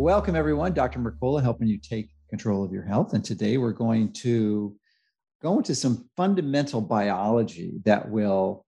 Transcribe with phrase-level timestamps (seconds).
[0.00, 0.72] Welcome, everyone.
[0.72, 0.98] Dr.
[0.98, 3.12] Mercola helping you take control of your health.
[3.12, 4.74] And today we're going to
[5.42, 8.64] go into some fundamental biology that will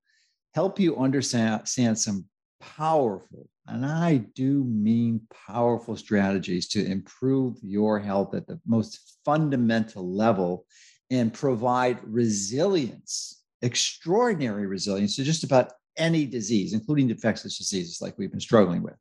[0.55, 2.27] help you understand some
[2.61, 10.15] powerful, and I do mean powerful strategies to improve your health at the most fundamental
[10.15, 10.67] level
[11.11, 18.31] and provide resilience, extraordinary resilience to just about any disease, including infectious diseases like we've
[18.31, 18.97] been struggling with.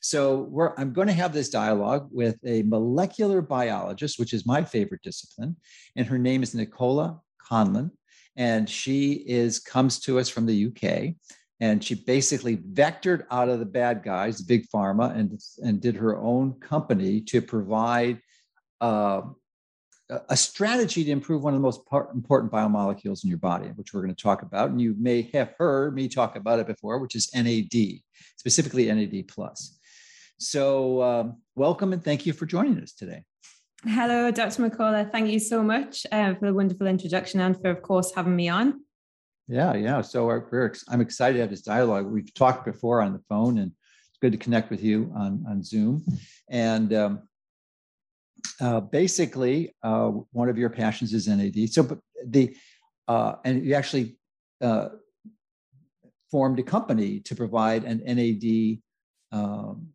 [0.00, 5.02] So I'm going to have this dialogue with a molecular biologist, which is my favorite
[5.02, 5.56] discipline,
[5.94, 7.20] and her name is Nicola
[7.50, 7.90] Conlon,
[8.36, 11.14] and she is comes to us from the UK,
[11.60, 16.16] and she basically vectored out of the bad guys, big pharma, and and did her
[16.18, 18.20] own company to provide.
[18.80, 19.22] Uh,
[20.28, 21.82] a strategy to improve one of the most
[22.14, 24.70] important biomolecules in your body, which we're going to talk about.
[24.70, 28.00] And you may have heard me talk about it before, which is NAD,
[28.36, 29.78] specifically NAD plus.
[30.40, 33.24] So, um, welcome and thank you for joining us today.
[33.84, 34.62] Hello, Dr.
[34.62, 35.12] Mercola.
[35.12, 38.48] Thank you so much uh, for the wonderful introduction and for, of course, having me
[38.48, 38.80] on.
[39.48, 40.00] Yeah, yeah.
[40.00, 42.06] So we're, I'm excited to have this dialogue.
[42.06, 45.62] We've talked before on the phone, and it's good to connect with you on, on
[45.62, 46.02] Zoom.
[46.48, 47.28] And um,
[48.62, 51.68] uh, basically, uh, one of your passions is NAD.
[51.68, 52.56] So, but the
[53.08, 54.16] uh, and you actually
[54.62, 54.88] uh,
[56.30, 58.78] formed a company to provide an NAD
[59.32, 59.88] um,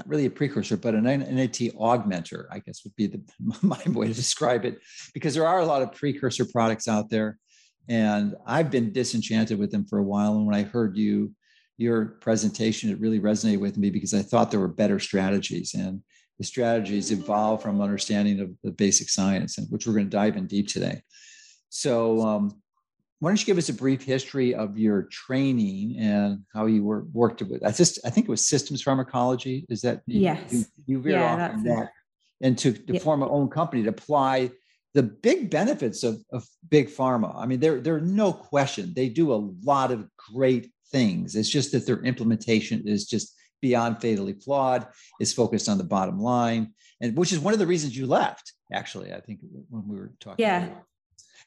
[0.00, 3.20] not really a precursor, but an NAD augmenter, I guess would be the
[3.62, 4.80] my way to describe it,
[5.12, 7.38] because there are a lot of precursor products out there,
[7.88, 10.36] and I've been disenchanted with them for a while.
[10.36, 11.34] And when I heard you
[11.76, 16.02] your presentation, it really resonated with me because I thought there were better strategies, and
[16.38, 20.38] the strategies evolve from understanding of the basic science, and which we're going to dive
[20.38, 21.02] in deep today.
[21.68, 22.62] So, um,
[23.20, 27.04] why don't you give us a brief history of your training and how you were
[27.12, 27.62] worked with?
[27.64, 29.66] I just I think it was systems pharmacology.
[29.68, 30.52] Is that yes?
[30.52, 31.90] You, you veer yeah, off that,
[32.40, 32.98] and to, to yeah.
[32.98, 34.50] form an own company to apply
[34.94, 37.36] the big benefits of, of big pharma.
[37.36, 41.36] I mean, there there are no question they do a lot of great things.
[41.36, 44.86] It's just that their implementation is just beyond fatally flawed.
[45.20, 48.54] It's focused on the bottom line, and which is one of the reasons you left.
[48.72, 50.42] Actually, I think when we were talking.
[50.42, 50.68] Yeah.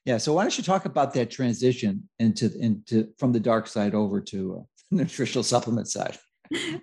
[0.06, 0.18] Yeah.
[0.18, 4.19] So why don't you talk about that transition into into from the dark side over
[4.22, 6.18] to uh, nutritional supplement side?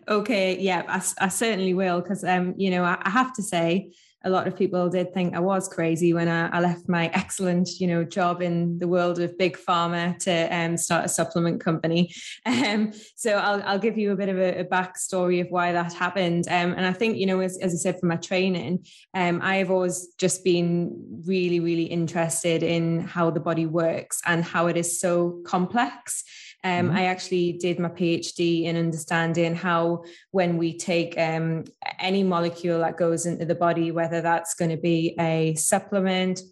[0.09, 0.59] Okay.
[0.59, 3.93] Yeah, I, I certainly will because um, you know, I, I have to say
[4.23, 7.81] a lot of people did think I was crazy when I, I, left my excellent,
[7.81, 12.13] you know, job in the world of big pharma to um, start a supplement company.
[12.47, 15.93] Um, so I'll, I'll, give you a bit of a, a backstory of why that
[15.93, 16.47] happened.
[16.49, 19.57] Um, and I think, you know, as, as I said from my training, um, I
[19.57, 24.77] have always just been really, really interested in how the body works and how it
[24.77, 26.25] is so complex.
[26.63, 26.97] Um, mm-hmm.
[26.97, 31.65] I actually did my PhD in understanding how, when we take um,
[31.99, 36.43] any molecule that goes into the body, whether that's going to be a supplement,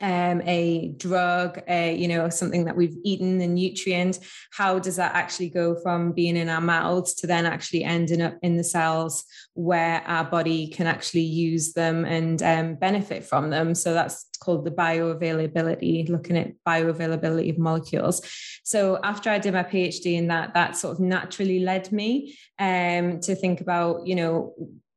[0.00, 4.18] um, a drug, a, you know, something that we've eaten, a nutrient,
[4.52, 8.36] how does that actually go from being in our mouths to then actually ending up
[8.42, 13.74] in the cells where our body can actually use them and um, benefit from them?
[13.74, 18.20] So that's called the bioavailability, looking at bioavailability of molecules.
[18.64, 23.20] So after I did my PhD in that, that sort of naturally led me um,
[23.20, 24.54] to think about, you know,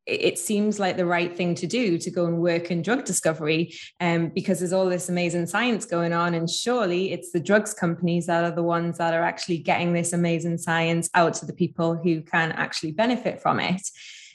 [0.09, 3.73] it seems like the right thing to do to go and work in drug discovery
[3.99, 8.25] um, because there's all this amazing science going on and surely it's the drugs companies
[8.25, 11.95] that are the ones that are actually getting this amazing science out to the people
[11.95, 13.81] who can actually benefit from it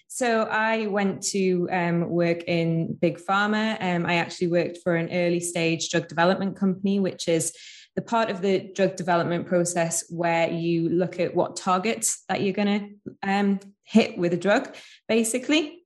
[0.06, 3.76] so I went to um, work in big pharma.
[3.82, 7.52] Um, I actually worked for an early stage drug development company, which is
[7.96, 12.52] the part of the drug development process where you look at what targets that you're
[12.52, 14.74] going to um, hit with a drug,
[15.08, 15.84] basically.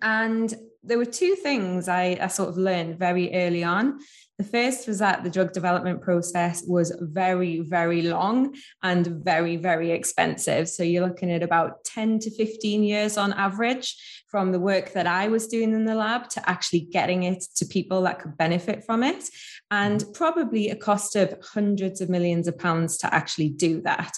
[0.00, 4.00] And there were two things I, I sort of learned very early on.
[4.38, 9.92] The first was that the drug development process was very, very long and very, very
[9.92, 10.68] expensive.
[10.68, 15.06] So you're looking at about 10 to 15 years on average from the work that
[15.06, 18.82] I was doing in the lab to actually getting it to people that could benefit
[18.84, 19.28] from it.
[19.70, 24.12] And probably a cost of hundreds of millions of pounds to actually do that.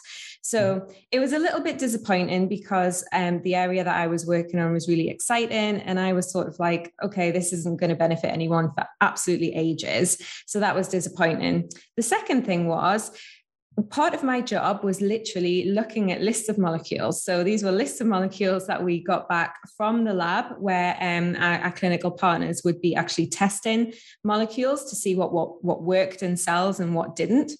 [0.45, 4.61] So it was a little bit disappointing because um, the area that I was working
[4.61, 5.81] on was really exciting.
[5.81, 9.55] And I was sort of like, okay, this isn't going to benefit anyone for absolutely
[9.55, 10.19] ages.
[10.47, 11.71] So that was disappointing.
[11.97, 13.11] The second thing was,
[13.89, 17.25] part of my job was literally looking at lists of molecules.
[17.25, 21.37] So these were lists of molecules that we got back from the lab where um,
[21.37, 26.23] our, our, clinical partners would be actually testing molecules to see what, what, what worked
[26.23, 27.53] in cells and what didn't.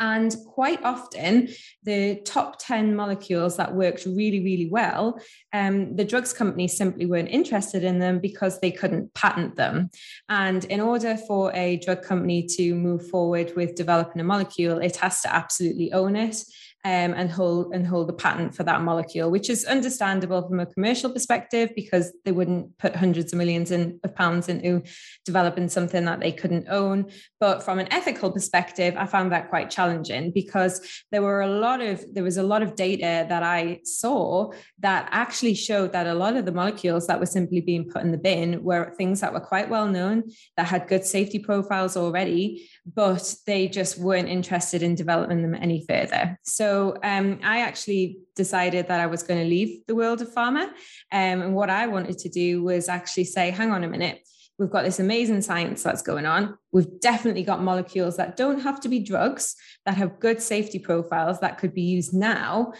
[0.00, 1.48] And quite often,
[1.82, 5.20] the top 10 molecules that worked really, really well,
[5.52, 9.90] um, the drugs companies simply weren't interested in them because they couldn't patent them.
[10.28, 14.96] And in order for a drug company to move forward with developing a molecule, it
[14.96, 16.36] has to absolutely own it
[16.84, 20.66] um, and hold and hold the patent for that molecule, which is understandable from a
[20.66, 24.82] commercial perspective because they wouldn't put hundreds of millions in, of pounds into
[25.24, 27.06] developing something that they couldn't own.
[27.40, 31.80] But from an ethical perspective, I found that quite challenging because there were a lot
[31.80, 36.14] of there was a lot of data that I saw that actually showed that a
[36.14, 39.32] lot of the molecules that were simply being put in the bin were things that
[39.32, 40.24] were quite well known
[40.58, 45.84] that had good safety profiles already, but they just weren't interested in developing them any
[45.88, 46.38] further.
[46.42, 50.64] So um, I actually decided that I was going to leave the world of pharma.
[51.10, 54.20] Um, and what I wanted to do was actually say, hang on a minute,
[54.58, 56.58] we've got this amazing science that's going on.
[56.72, 59.56] We've definitely got molecules that don't have to be drugs,
[59.86, 62.74] that have good safety profiles that could be used now,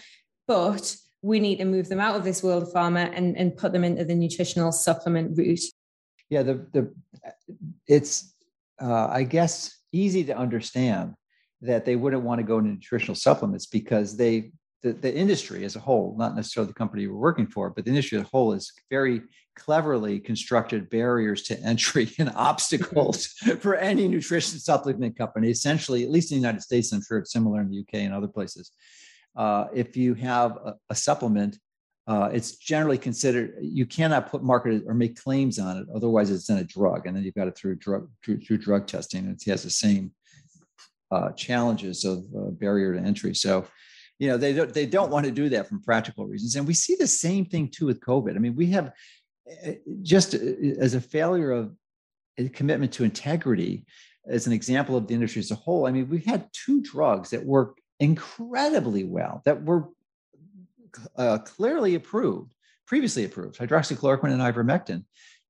[0.47, 3.71] but we need to move them out of this world of pharma and, and put
[3.71, 5.63] them into the nutritional supplement route.
[6.29, 6.93] Yeah, the the
[7.87, 8.33] it's
[8.81, 11.13] uh, I guess easy to understand
[11.61, 14.51] that they wouldn't want to go into nutritional supplements because they
[14.85, 17.89] the, the industry as a whole, not necessarily the company are working for, but the
[17.89, 19.23] industry as a whole is very
[19.55, 23.27] cleverly constructed barriers to entry and obstacles
[23.59, 25.49] for any nutrition supplement company.
[25.49, 28.13] Essentially, at least in the United States, I'm sure it's similar in the UK and
[28.13, 28.71] other places.
[29.35, 31.57] Uh, if you have a, a supplement,
[32.07, 36.49] uh, it's generally considered you cannot put market or make claims on it, otherwise it's
[36.49, 39.25] in a drug, and then you've got it through drug through, through drug testing.
[39.27, 40.11] It has the same
[41.11, 43.33] uh, challenges of uh, barrier to entry.
[43.33, 43.65] So,
[44.19, 46.75] you know, they don't they don't want to do that from practical reasons, and we
[46.75, 48.35] see the same thing too with COVID.
[48.35, 48.91] I mean, we have
[49.63, 51.75] eh, just eh, as a failure of
[52.37, 53.85] a commitment to integrity
[54.27, 55.87] as an example of the industry as a whole.
[55.87, 59.89] I mean, we had two drugs that work incredibly well that were
[61.17, 62.53] uh, clearly approved,
[62.87, 65.03] previously approved, hydroxychloroquine and ivermectin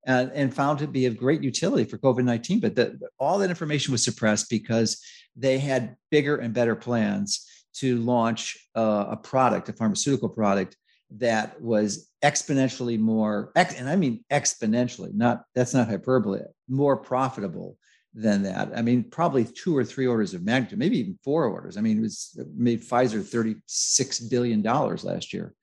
[0.06, 2.60] and, and found to be of great utility for COVID 19.
[2.60, 5.04] But the, all that information was suppressed because
[5.36, 10.78] they had bigger and better plans to launch uh, a product, a pharmaceutical product
[11.18, 17.78] that was exponentially more, and I mean exponentially, not that's not hyperbole, more profitable
[18.16, 18.72] than that.
[18.76, 21.78] I mean, probably two or three orders of magnitude, maybe even four orders.
[21.78, 25.54] I mean, it was it made Pfizer $36 billion last year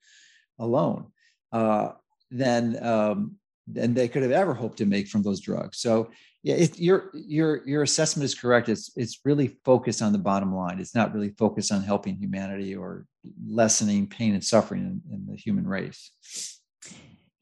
[0.59, 1.07] alone.
[1.51, 1.93] Uh,
[2.29, 3.35] then um,
[3.67, 5.79] than they could have ever hoped to make from those drugs.
[5.79, 6.11] So
[6.43, 8.67] yeah, your your your assessment is correct.
[8.67, 10.79] It's it's really focused on the bottom line.
[10.79, 13.05] It's not really focused on helping humanity or
[13.47, 16.11] lessening pain and suffering in, in the human race.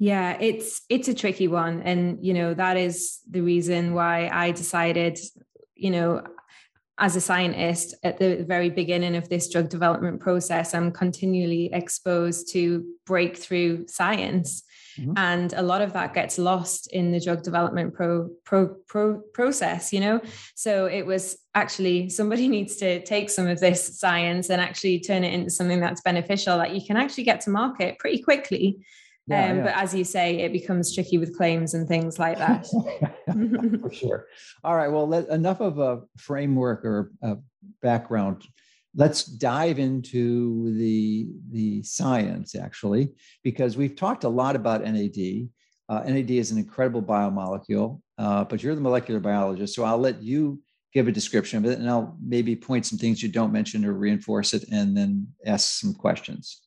[0.01, 4.50] Yeah, it's it's a tricky one, and you know that is the reason why I
[4.50, 5.19] decided,
[5.75, 6.24] you know,
[6.98, 12.51] as a scientist at the very beginning of this drug development process, I'm continually exposed
[12.53, 14.63] to breakthrough science
[15.00, 15.13] Mm-hmm.
[15.15, 19.94] And a lot of that gets lost in the drug development pro, pro, pro process,
[19.94, 20.21] you know?
[20.56, 25.23] So it was actually somebody needs to take some of this science and actually turn
[25.23, 28.80] it into something that's beneficial that you can actually get to market pretty quickly.
[29.31, 29.64] Yeah, um, yeah.
[29.64, 32.68] But as you say, it becomes tricky with claims and things like that.
[33.81, 34.28] For sure.
[34.64, 34.90] All right.
[34.90, 37.38] Well, let, enough of a framework or a
[37.81, 38.45] background
[38.95, 45.50] let's dive into the the science actually because we've talked a lot about NAD.
[45.90, 50.21] Uh, NAD is an incredible biomolecule, uh, but you're the molecular biologist, so I'll let
[50.21, 50.61] you
[50.94, 53.94] give a description of it, and I'll maybe point some things you don't mention or
[53.94, 56.61] reinforce it, and then ask some questions.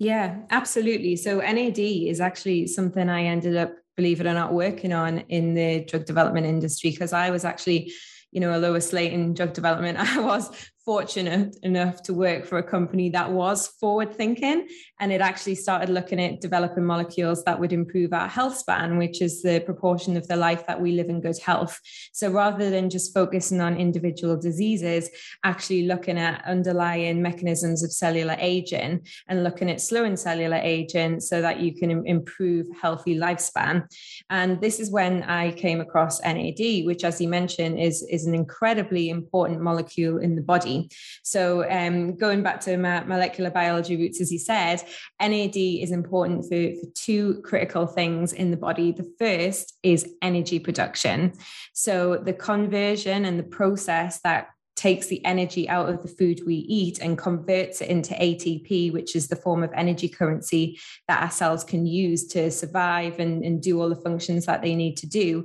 [0.00, 1.14] Yeah, absolutely.
[1.16, 5.52] So NAD is actually something I ended up, believe it or not, working on in
[5.52, 7.92] the drug development industry because I was actually
[8.32, 10.50] you know a lower slate in drug development i was
[10.84, 14.66] fortunate enough to work for a company that was forward thinking
[14.98, 19.20] and it actually started looking at developing molecules that would improve our health span which
[19.20, 21.78] is the proportion of the life that we live in good health.
[22.12, 25.10] So rather than just focusing on individual diseases
[25.44, 31.42] actually looking at underlying mechanisms of cellular aging and looking at slowing cellular aging so
[31.42, 33.86] that you can improve healthy lifespan.
[34.30, 38.34] And this is when i came across nad which as you mentioned is is an
[38.34, 40.90] incredibly important molecule in the body body.
[41.22, 44.82] So, um, going back to my molecular biology roots, as you said,
[45.20, 48.92] NAD is important for, for two critical things in the body.
[48.92, 51.32] The first is energy production.
[51.72, 56.54] So, the conversion and the process that takes the energy out of the food we
[56.54, 61.30] eat and converts it into ATP, which is the form of energy currency that our
[61.30, 65.06] cells can use to survive and, and do all the functions that they need to
[65.06, 65.44] do.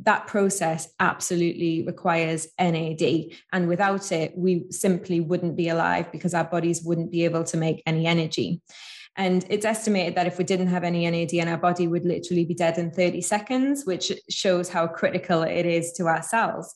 [0.00, 3.30] That process absolutely requires NAD.
[3.52, 7.56] And without it, we simply wouldn't be alive because our bodies wouldn't be able to
[7.56, 8.60] make any energy.
[9.16, 12.44] And it's estimated that if we didn't have any NAD in our body, would literally
[12.44, 16.74] be dead in 30 seconds, which shows how critical it is to our cells.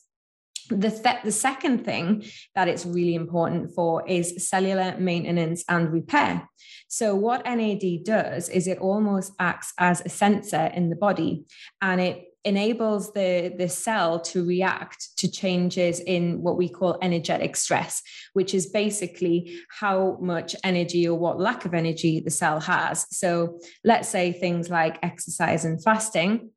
[0.69, 2.23] The, th- the second thing
[2.55, 6.49] that it's really important for is cellular maintenance and repair.
[6.87, 11.45] So, what NAD does is it almost acts as a sensor in the body
[11.81, 17.55] and it enables the, the cell to react to changes in what we call energetic
[17.55, 18.01] stress,
[18.33, 23.05] which is basically how much energy or what lack of energy the cell has.
[23.15, 26.49] So, let's say things like exercise and fasting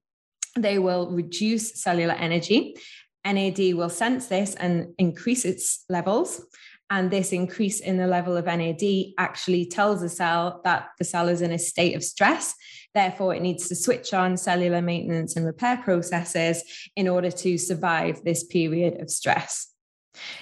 [0.56, 2.76] they will reduce cellular energy
[3.24, 6.44] NAD will sense this and increase its levels.
[6.90, 8.82] And this increase in the level of NAD
[9.18, 12.54] actually tells the cell that the cell is in a state of stress.
[12.94, 16.62] Therefore, it needs to switch on cellular maintenance and repair processes
[16.94, 19.72] in order to survive this period of stress.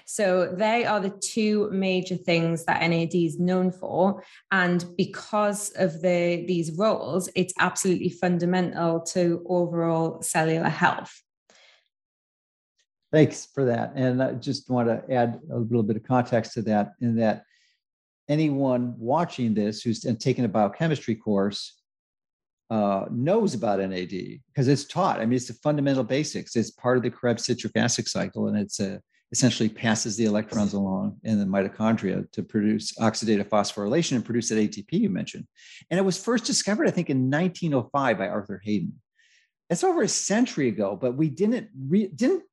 [0.04, 4.23] So, they are the two major things that NAD is known for.
[4.50, 11.23] And because of the, these roles, it's absolutely fundamental to overall cellular health.
[13.12, 13.92] Thanks for that.
[13.94, 17.44] And I just want to add a little bit of context to that in that
[18.28, 21.82] anyone watching this who's taken a biochemistry course
[22.73, 25.21] uh, knows about NAD because it's taught.
[25.21, 26.57] I mean, it's the fundamental basics.
[26.57, 28.99] It's part of the Krebs citric acid cycle, and it's a,
[29.31, 34.55] essentially passes the electrons along in the mitochondria to produce oxidative phosphorylation and produce that
[34.55, 35.47] ATP you mentioned.
[35.91, 38.95] And it was first discovered, I think, in 1905 by Arthur Harden.
[39.69, 42.45] It's over a century ago, but we didn't re- didn't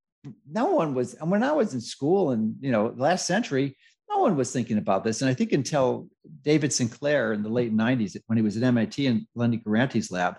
[0.51, 3.77] no one was and when i was in school and you know last century
[4.09, 5.21] no one was thinking about this.
[5.21, 6.07] And i think until
[6.43, 10.35] david sinclair in the late 90s when he was at mit in lenny Guarente's lab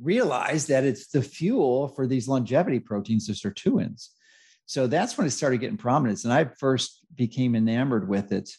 [0.00, 4.08] realized that it's the fuel for these longevity proteins the sirtuins.
[4.66, 6.24] So that's when it started getting prominence.
[6.24, 8.50] And i first became enamored with it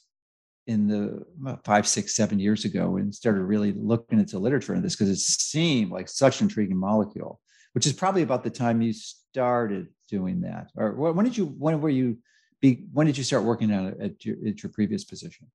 [0.65, 1.23] in the
[1.63, 5.09] five six seven years ago and started really looking into the literature on this because
[5.09, 7.39] it seemed like such an intriguing molecule
[7.77, 10.71] which is probably about the time you started doing that.
[10.75, 12.17] Or when did you when were you
[12.61, 15.47] be when did you start working on it at your, at your previous position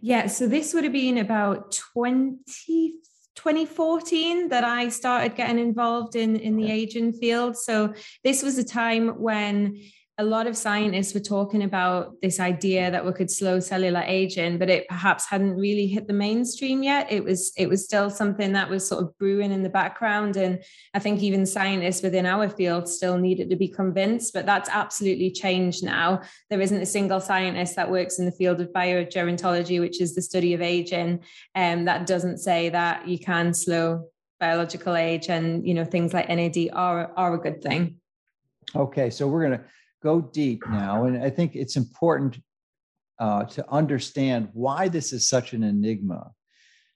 [0.00, 2.94] yeah so this would have been about 20
[3.36, 7.56] 2014 that I started getting involved in in the aging field.
[7.56, 7.92] So
[8.24, 9.78] this was a time when
[10.18, 14.56] a lot of scientists were talking about this idea that we could slow cellular aging,
[14.56, 17.12] but it perhaps hadn't really hit the mainstream yet.
[17.12, 20.62] It was it was still something that was sort of brewing in the background, and
[20.94, 24.32] I think even scientists within our field still needed to be convinced.
[24.32, 26.22] But that's absolutely changed now.
[26.48, 30.22] There isn't a single scientist that works in the field of biogerontology, which is the
[30.22, 34.08] study of aging, um, that doesn't say that you can slow
[34.40, 37.96] biological age, and you know things like NAD are are a good thing.
[38.74, 39.62] Okay, so we're gonna
[40.06, 41.04] go deep now.
[41.04, 42.38] And I think it's important
[43.18, 46.30] uh, to understand why this is such an enigma,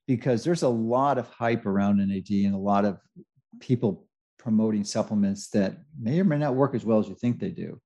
[0.06, 2.98] because there's a lot of hype around NAD and a lot of
[3.68, 4.06] people
[4.38, 7.80] promoting supplements that may or may not work as well as you think they do.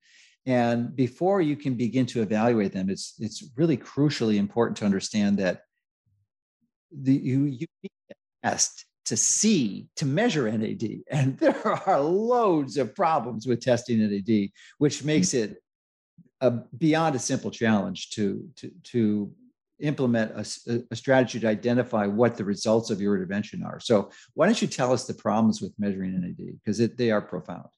[0.47, 5.39] And before you can begin to evaluate them, it's it's really crucially important to understand
[5.39, 5.63] that
[7.07, 8.15] the you you need to
[8.45, 11.03] test to see to measure NAD.
[11.11, 15.07] And there are loads of problems with testing NAD, which mm-hmm.
[15.07, 15.63] makes it
[16.41, 19.33] a, beyond a simple challenge to, to, to
[19.81, 23.81] implement a, a, strategy to identify what the results of your intervention are.
[23.81, 26.59] So why don't you tell us the problems with measuring NAD?
[26.65, 27.69] Because they are profound.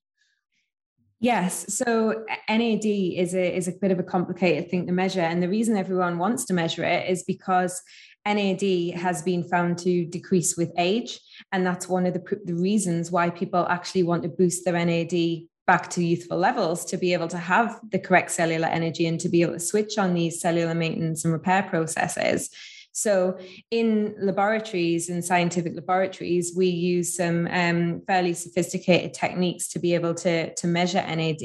[1.19, 1.75] Yes.
[1.75, 5.23] So NAD is a is a bit of a complicated thing to measure.
[5.23, 7.81] And the reason everyone wants to measure it is because
[8.27, 11.21] NAD has been found to decrease with age.
[11.53, 15.47] And that's one of the, the reasons why people actually want to boost their NAD
[15.67, 19.29] back to youthful levels to be able to have the correct cellular energy and to
[19.29, 22.51] be able to switch on these cellular maintenance and repair processes.
[22.97, 23.39] So,
[23.71, 30.15] in laboratories and scientific laboratories, we use some um, fairly sophisticated techniques to be able
[30.15, 31.43] to, to measure NAD.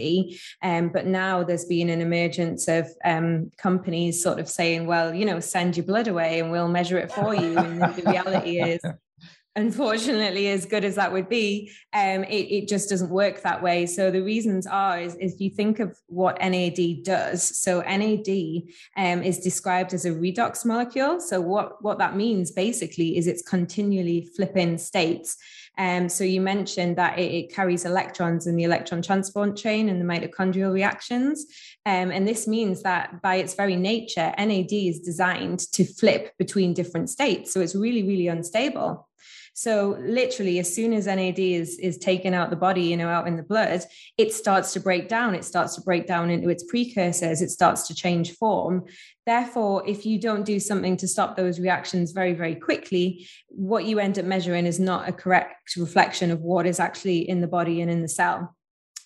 [0.63, 5.25] Um, but now there's been an emergence of um, companies sort of saying, well, you
[5.25, 7.57] know, send your blood away and we'll measure it for you.
[7.57, 8.79] And the reality is,
[9.55, 13.85] unfortunately as good as that would be um, it, it, just doesn't work that way
[13.85, 18.27] so the reasons are is if you think of what nad does so nad
[18.97, 23.41] um, is described as a redox molecule so what what that means basically is it's
[23.41, 25.37] continually flipping states
[25.77, 30.01] um, so you mentioned that it, it, carries electrons in the electron transport chain and
[30.01, 31.45] the mitochondrial reactions.
[31.85, 36.73] Um, and this means that by its very nature, NAD is designed to flip between
[36.73, 37.53] different states.
[37.53, 39.07] So it's really, really unstable.
[39.53, 43.27] So literally, as soon as NAD is is taken out the body, you know, out
[43.27, 43.83] in the blood,
[44.17, 45.35] it starts to break down.
[45.35, 47.41] It starts to break down into its precursors.
[47.41, 48.85] It starts to change form.
[49.25, 53.99] Therefore, if you don't do something to stop those reactions very, very quickly, what you
[53.99, 57.81] end up measuring is not a correct reflection of what is actually in the body
[57.81, 58.55] and in the cell.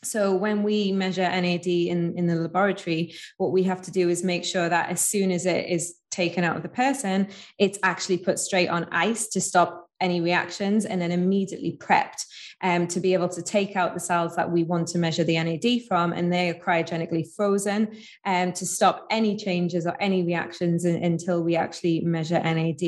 [0.04, 4.24] So when we measure NAD in, in the laboratory, what we have to do is
[4.24, 8.20] make sure that as soon as it is taken out of the person, it's actually
[8.20, 12.26] put straight on ice to stop any reactions and then immediately prepped
[12.62, 15.42] um, to be able to take out the cells that we want to measure the
[15.42, 20.86] NAD from, and they are cryogenically frozen um, to stop any changes or any reactions
[20.86, 22.82] in, until we actually measure NAD.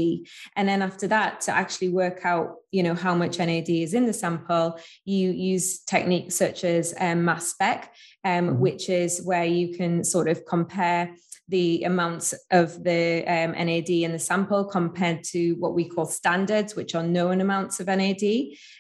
[0.56, 4.06] And then after that, to actually work out, you know, how much NAD is in
[4.06, 8.60] the sample, you use techniques such as um, mass spec, um, mm-hmm.
[8.60, 11.16] which is where you can sort of compare
[11.50, 16.76] the amounts of the um, NAD in the sample compared to what we call standards,
[16.76, 18.24] which are known amounts of NAD.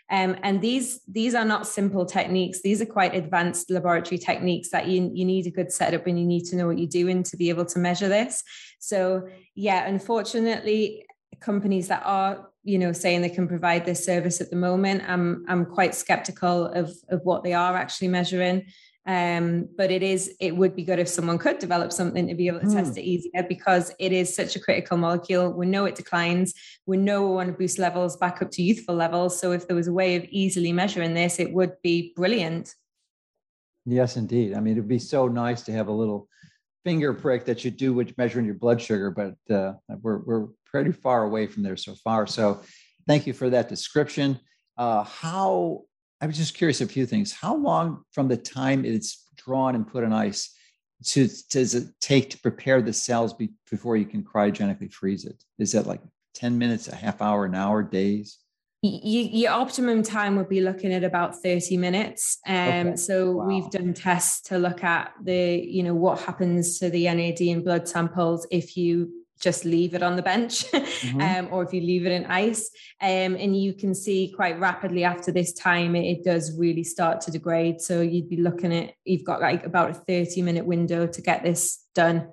[0.09, 2.61] Um, and these, these are not simple techniques.
[2.61, 6.25] These are quite advanced laboratory techniques that you, you need a good setup and you
[6.25, 8.43] need to know what you're doing to be able to measure this.
[8.79, 11.05] So yeah, unfortunately,
[11.39, 15.45] companies that are you know saying they can provide this service at the moment i'm
[15.47, 18.65] i'm quite skeptical of of what they are actually measuring
[19.07, 22.47] um, but it is it would be good if someone could develop something to be
[22.47, 22.73] able to mm.
[22.73, 22.99] test hmm.
[22.99, 25.53] it easier because it is such a critical molecule.
[25.53, 26.53] We know it declines.
[26.85, 29.39] We know we want to boost levels back up to youthful levels.
[29.39, 32.75] So if there was a way of easily measuring this, it would be brilliant.
[33.85, 34.53] Yes, indeed.
[34.53, 36.27] I mean, it'd be so nice to have a little
[36.83, 40.91] finger prick that you do with measuring your blood sugar, but uh, we're we're pretty
[40.91, 42.27] far away from there so far.
[42.27, 42.61] So,
[43.07, 44.37] thank you for that description.
[44.77, 45.83] Uh, how
[46.21, 47.31] I was just curious a few things.
[47.31, 50.53] How long from the time it's drawn and put on ice
[51.05, 55.43] to, does it take to prepare the cells be, before you can cryogenically freeze it?
[55.59, 56.01] Is that like
[56.33, 58.39] 10 minutes, a half hour, an hour, days?
[58.83, 62.95] your optimum time would be looking at about 30 minutes um okay.
[62.95, 63.45] so wow.
[63.47, 67.63] we've done tests to look at the you know what happens to the nad in
[67.63, 71.21] blood samples if you just leave it on the bench mm-hmm.
[71.21, 72.69] um, or if you leave it in ice
[73.01, 77.21] um, and you can see quite rapidly after this time it, it, does really start
[77.21, 81.07] to degrade so you'd be looking at you've got like about a 30 minute window
[81.07, 82.27] to get this done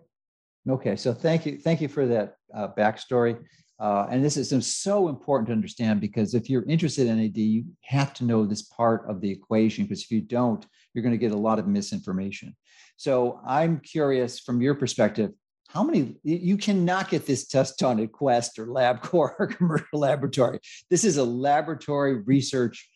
[0.69, 3.39] okay so thank you thank you for that uh, backstory
[3.81, 7.65] uh, and this is so important to understand because if you're interested in NAD, you
[7.83, 11.19] have to know this part of the equation because if you don't, you're going to
[11.19, 12.55] get a lot of misinformation.
[12.97, 15.33] So I'm curious from your perspective,
[15.75, 20.61] how many you cannot get this test done at quest or labcorp or commercial laboratory.
[20.89, 22.89] This is a laboratory research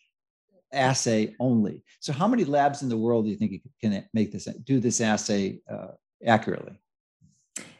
[0.71, 1.83] assay only.
[1.99, 5.01] So how many labs in the world do you think can make this do this
[5.01, 5.89] assay uh,
[6.25, 6.79] accurately?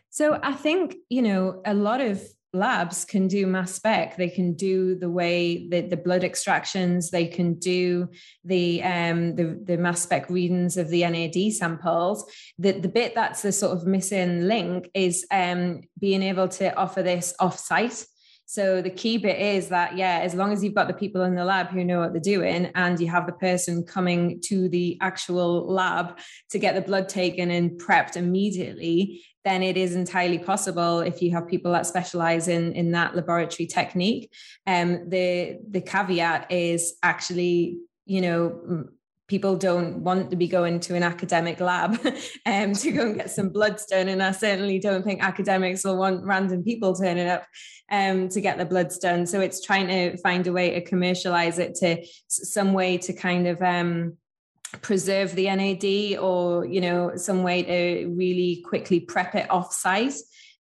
[0.09, 2.21] So i think you know a lot of
[2.53, 4.17] labs can do mass spec.
[4.17, 8.09] They can do the way that the blood extractions they can do
[8.43, 12.25] the um the, the mass spec readings of the nad samples.
[12.57, 17.03] The, the bit that's the sort of missing link is um being able to offer
[17.03, 18.05] this off site
[18.49, 21.35] so the key bit is that, yeah, as long as you've got the people in
[21.35, 24.97] the lab who know what they're doing and you have the person coming to the
[25.01, 26.17] actual lab
[26.49, 31.31] to get the blood taken and prepped immediately, then it is entirely possible if you
[31.31, 34.31] have people that specialize in, in that laboratory technique.
[34.67, 38.87] Um, the, the caveat is actually, you know,
[39.29, 41.99] people don't want to be going to an academic lab
[42.45, 44.09] um, to go and get some bloods done.
[44.09, 47.45] And I certainly don't think academics will want random people turning up
[47.91, 49.25] um, to get the bloods done.
[49.25, 53.47] So it's trying to find a way to commercialize it to some way to kind
[53.47, 54.17] of um,
[54.81, 60.13] preserve the NAD or, you know, some way to really quickly prep it off site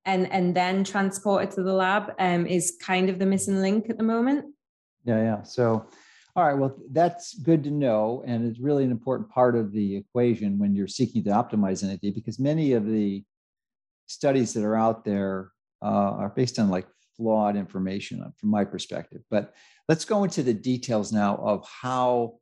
[0.04, 3.90] and, and then transport it to the lab um, is kind of the missing link
[3.90, 4.46] at the moment.
[5.04, 5.42] Yeah, yeah.
[5.42, 5.86] So
[6.38, 8.22] all right, well, that's good to know.
[8.24, 12.14] And it's really an important part of the equation when you're seeking to optimize NAD
[12.14, 13.24] because many of the
[14.06, 15.50] studies that are out there
[15.82, 19.22] uh, are based on like flawed information uh, from my perspective.
[19.32, 19.52] But
[19.88, 22.34] let's go into the details now of how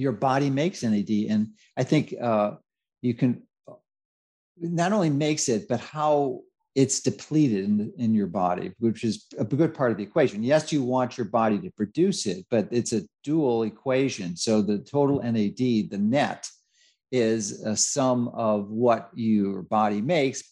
[0.00, 1.10] your body makes NAD.
[1.28, 2.52] And I think uh,
[3.02, 3.42] you can
[4.56, 6.40] not only makes it, but how
[6.74, 10.42] it's depleted in, in your body, which is a good part of the equation.
[10.42, 14.36] Yes, you want your body to produce it, but it's a dual equation.
[14.36, 16.48] So the total NAD, the net,
[17.12, 20.42] is a sum of what your body makes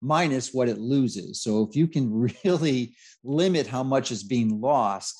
[0.00, 1.42] minus what it loses.
[1.42, 2.10] So if you can
[2.44, 5.14] really limit how much is being lost,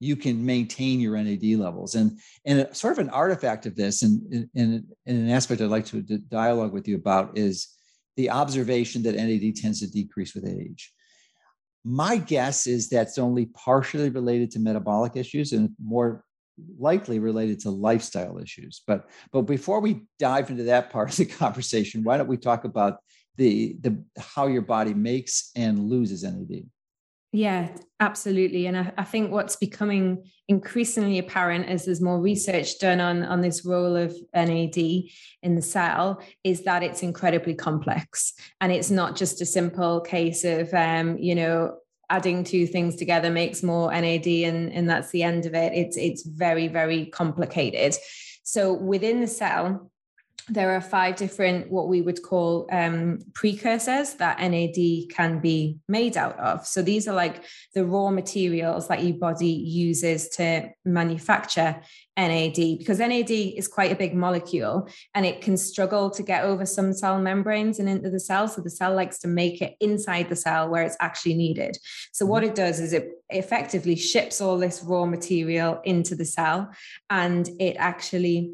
[0.00, 1.94] you can maintain your NAD levels.
[1.94, 5.86] And, and sort of an artifact of this, and, and, and an aspect I'd like
[5.86, 7.68] to dialogue with you about is
[8.16, 10.92] the observation that NAD tends to decrease with age.
[11.84, 16.24] My guess is that's only partially related to metabolic issues and more
[16.78, 18.82] likely related to lifestyle issues.
[18.86, 22.64] But but before we dive into that part of the conversation, why don't we talk
[22.64, 22.98] about
[23.36, 26.68] the the how your body makes and loses NAD?
[27.32, 27.68] Yeah,
[28.00, 28.66] absolutely.
[28.66, 33.42] And I, I, think what's becoming increasingly apparent as there's more research done on, on
[33.42, 38.32] this role of NAD in the cell is that it's incredibly complex.
[38.62, 41.76] And it's not just a simple case of, um, you know,
[42.08, 45.74] adding two things together makes more NAD and, and that's the end of it.
[45.74, 47.94] It's, it's very, very complicated.
[48.42, 49.90] So within the cell,
[50.48, 56.16] there are five different what we would call um, precursors that NAD can be made
[56.16, 56.66] out of.
[56.66, 61.80] So these are like the raw materials that your body uses to manufacture
[62.16, 66.66] NAD because NAD is quite a big molecule and it can struggle to get over
[66.66, 68.48] some cell membranes and into the cell.
[68.48, 71.76] So the cell likes to make it inside the cell where it's actually needed.
[72.12, 76.70] So what it does is it effectively ships all this raw material into the cell
[77.10, 78.52] and it actually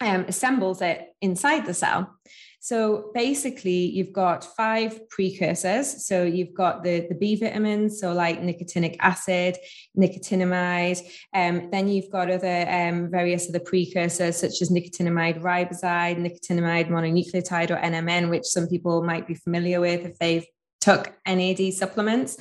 [0.00, 2.14] um, assembles it inside the cell.
[2.60, 6.06] So basically, you've got five precursors.
[6.06, 9.56] So you've got the, the B vitamins, so like nicotinic acid,
[9.96, 11.00] nicotinamide.
[11.32, 17.70] Um, then you've got other um, various other precursors, such as nicotinamide riboside, nicotinamide mononucleotide,
[17.70, 20.46] or NMN, which some people might be familiar with if they've
[20.80, 22.36] took NAD supplements.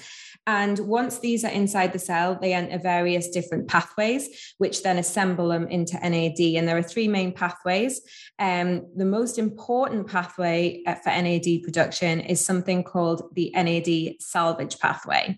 [0.47, 5.49] And once these are inside the cell, they enter various different pathways, which then assemble
[5.49, 6.39] them into NAD.
[6.39, 8.01] And there are three main pathways.
[8.39, 14.79] Um, the most important pathway uh, for NAD production is something called the NAD salvage
[14.79, 15.37] pathway.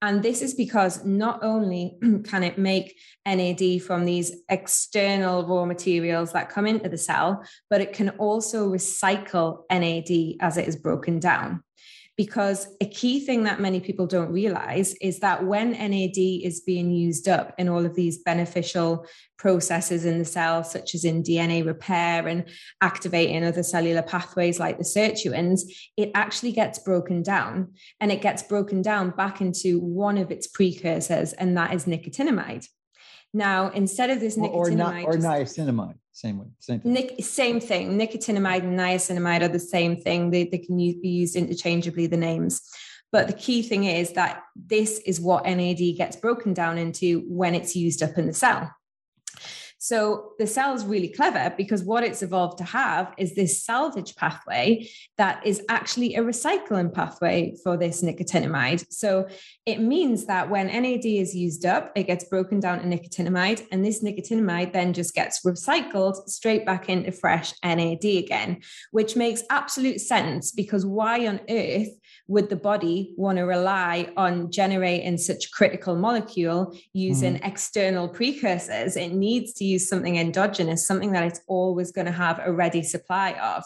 [0.00, 6.32] And this is because not only can it make NAD from these external raw materials
[6.32, 11.18] that come into the cell, but it can also recycle NAD as it is broken
[11.18, 11.64] down.
[12.16, 16.92] Because a key thing that many people don't realize is that when NAD is being
[16.92, 21.66] used up in all of these beneficial processes in the cell, such as in DNA
[21.66, 22.44] repair and
[22.80, 25.62] activating other cellular pathways like the sirtuins,
[25.96, 30.46] it actually gets broken down and it gets broken down back into one of its
[30.46, 32.68] precursors, and that is nicotinamide.
[33.32, 36.92] Now, instead of this nicotinamide or, or, or niacinamide, same way, same thing.
[36.92, 37.98] Nic- same thing.
[37.98, 40.30] Nicotinamide and niacinamide are the same thing.
[40.30, 42.62] They, they can use, be used interchangeably, the names.
[43.10, 47.56] But the key thing is that this is what NAD gets broken down into when
[47.56, 48.70] it's used up in the cell.
[49.84, 54.16] So the cell is really clever because what it's evolved to have is this salvage
[54.16, 58.86] pathway that is actually a recycling pathway for this nicotinamide.
[58.90, 59.28] So
[59.66, 63.84] it means that when NAD is used up, it gets broken down to nicotinamide, and
[63.84, 70.00] this nicotinamide then just gets recycled straight back into fresh NAD again, which makes absolute
[70.00, 71.90] sense because why on earth
[72.26, 77.46] would the body want to rely on generating such critical molecule using mm.
[77.46, 78.96] external precursors?
[78.96, 82.82] It needs to use something endogenous, something that it's always going to have a ready
[82.82, 83.64] supply of.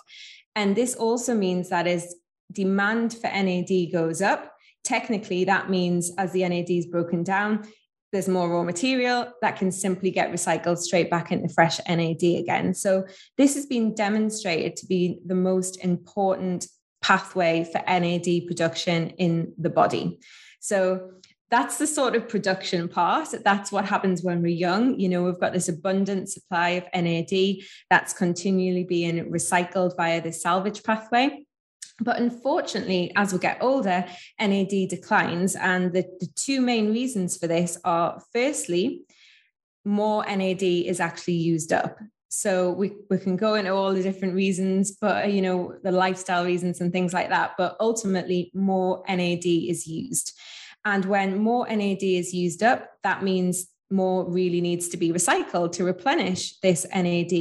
[0.56, 2.16] And this also means that as
[2.50, 7.68] demand for NAD goes up, technically that means as the NAD is broken down,
[8.10, 12.72] there's more raw material that can simply get recycled straight back into fresh NAD again.
[12.74, 13.04] So,
[13.36, 16.66] this has been demonstrated to be the most important
[17.00, 20.18] pathway for NAD production in the body.
[20.60, 21.12] So
[21.50, 23.28] that's the sort of production part.
[23.42, 24.98] That's what happens when we're young.
[25.00, 27.58] You know, we've got this abundant supply of NAD
[27.88, 31.46] that's continually being recycled via the salvage pathway.
[32.00, 34.04] But unfortunately, as we get older,
[34.38, 35.56] NAD declines.
[35.56, 39.02] And the, the two main reasons for this are firstly,
[39.84, 44.34] more NAD is actually used up so we, we can go into all the different
[44.34, 47.52] reasons but uh, you know the lifestyle reasons and things like that.
[47.56, 50.32] But ultimately more nad is used.
[50.84, 55.72] And when more nad is used up that means more really needs to be recycled
[55.72, 57.32] to replenish this nad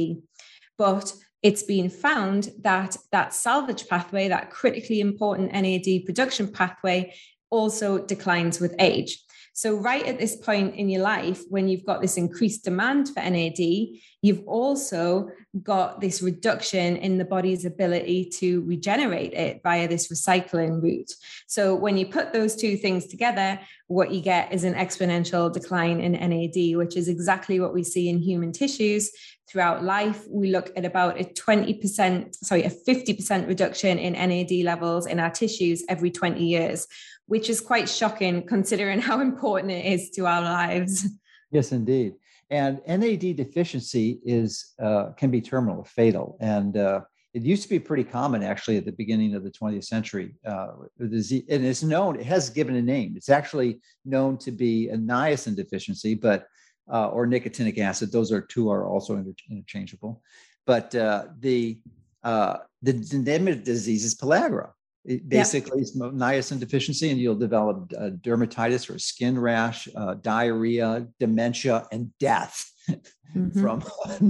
[0.78, 7.12] but it's been found that that salvage pathway that critically important nad production pathway
[7.50, 9.22] also declines with age
[9.58, 13.28] So, right at this point in your life, when you've got this increased demand for
[13.28, 15.30] NAD, you've also
[15.64, 21.12] got this reduction in the body's ability to regenerate it via this recycling route.
[21.48, 25.98] So, when you put those two things together, what you get is an exponential decline
[25.98, 29.10] in NAD, which is exactly what we see in human tissues
[29.50, 30.24] throughout life.
[30.30, 35.30] We look at about a 20%, sorry, a 50% reduction in NAD levels in our
[35.30, 36.86] tissues every 20 years,
[37.28, 41.06] which is quite shocking considering how important it is to our lives.
[41.50, 42.14] Yes, indeed.
[42.50, 47.02] And NAD deficiency is uh, can be terminal, fatal, and uh,
[47.34, 50.34] it used to be pretty common actually at the beginning of the 20th century.
[50.46, 53.12] Uh, and it's known; it has given a name.
[53.16, 56.46] It's actually known to be a niacin deficiency, but
[56.90, 60.22] uh, or nicotinic acid; those are two are also inter- interchangeable.
[60.66, 61.80] But uh, the
[62.24, 64.70] uh, the name of the disease is pellagra,
[65.08, 71.06] it basically, it's niacin deficiency, and you'll develop uh, dermatitis or skin rash, uh, diarrhea,
[71.18, 72.70] dementia, and death
[73.34, 73.60] mm-hmm.
[73.60, 73.82] from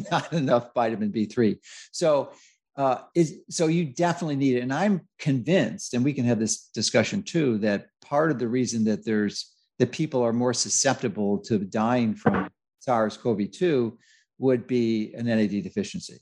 [0.11, 1.59] not enough vitamin B3.
[1.91, 2.31] So,
[2.77, 4.61] uh, is so you definitely need it.
[4.61, 8.85] And I'm convinced, and we can have this discussion too, that part of the reason
[8.85, 12.49] that there's that people are more susceptible to dying from
[12.81, 13.97] SARS-CoV-2
[14.39, 16.19] would be an NAD deficiency.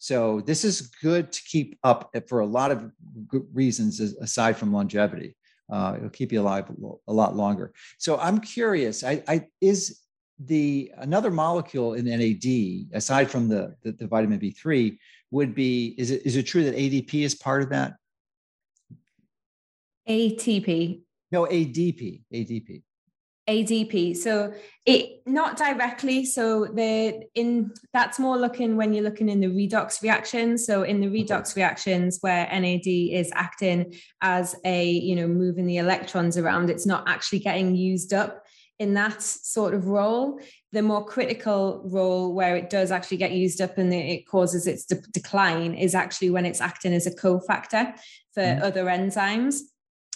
[0.00, 2.90] So this is good to keep up for a lot of
[3.52, 5.36] reasons aside from longevity.
[5.70, 6.70] Uh, it'll keep you alive
[7.06, 7.72] a lot longer.
[7.98, 10.00] So I'm curious, I, I, is
[10.46, 14.96] the another molecule in NAD aside from the, the, the vitamin B3
[15.32, 17.92] would be is it is it true that ADP is part of that?
[20.08, 21.02] ATP.
[21.30, 22.22] No, ADP.
[22.32, 22.82] ADP.
[23.50, 24.16] ADP.
[24.16, 24.52] So
[24.86, 26.24] it not directly.
[26.24, 30.64] So the in that's more looking when you're looking in the redox reactions.
[30.64, 35.78] So in the redox reactions where NAD is acting as a you know moving the
[35.78, 38.44] electrons around, it's not actually getting used up
[38.78, 40.40] in that sort of role.
[40.72, 44.84] The more critical role where it does actually get used up and it causes its
[44.86, 47.92] de- decline is actually when it's acting as a cofactor
[48.32, 48.62] for mm.
[48.62, 49.58] other enzymes.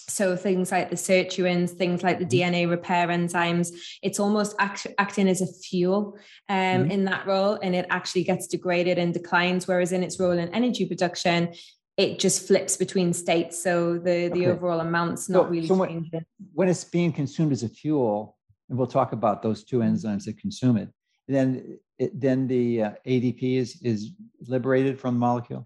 [0.08, 2.54] So things like the sirtuins, things like the mm-hmm.
[2.54, 6.90] DNA repair enzymes, it's almost act, acting as a fuel um, mm-hmm.
[6.90, 9.66] in that role, and it actually gets degraded and declines.
[9.66, 11.54] Whereas in its role in energy production,
[11.96, 13.62] it just flips between states.
[13.62, 14.46] So the the okay.
[14.46, 16.10] overall amount's not so, really so changing.
[16.12, 18.36] When, when it's being consumed as a fuel,
[18.68, 20.88] and we'll talk about those two enzymes that consume it,
[21.28, 24.10] then it, then the uh, ADP is is
[24.48, 25.64] liberated from the molecule.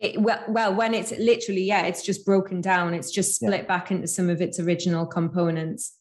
[0.00, 2.94] It, well, well, when it's literally, yeah, it's just broken down.
[2.94, 3.66] It's just split yeah.
[3.66, 5.96] back into some of its original components.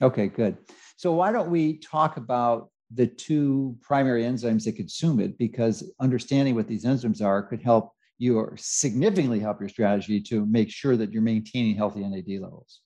[0.00, 0.56] Okay, good.
[0.96, 5.36] So why don't we talk about the two primary enzymes that consume it?
[5.36, 10.46] Because understanding what these enzymes are could help you or significantly help your strategy to
[10.46, 12.80] make sure that you're maintaining healthy NAD levels.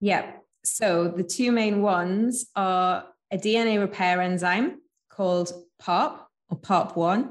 [0.00, 0.30] Yeah.
[0.64, 7.30] So the two main ones are a DNA repair enzyme called PARP or PARP1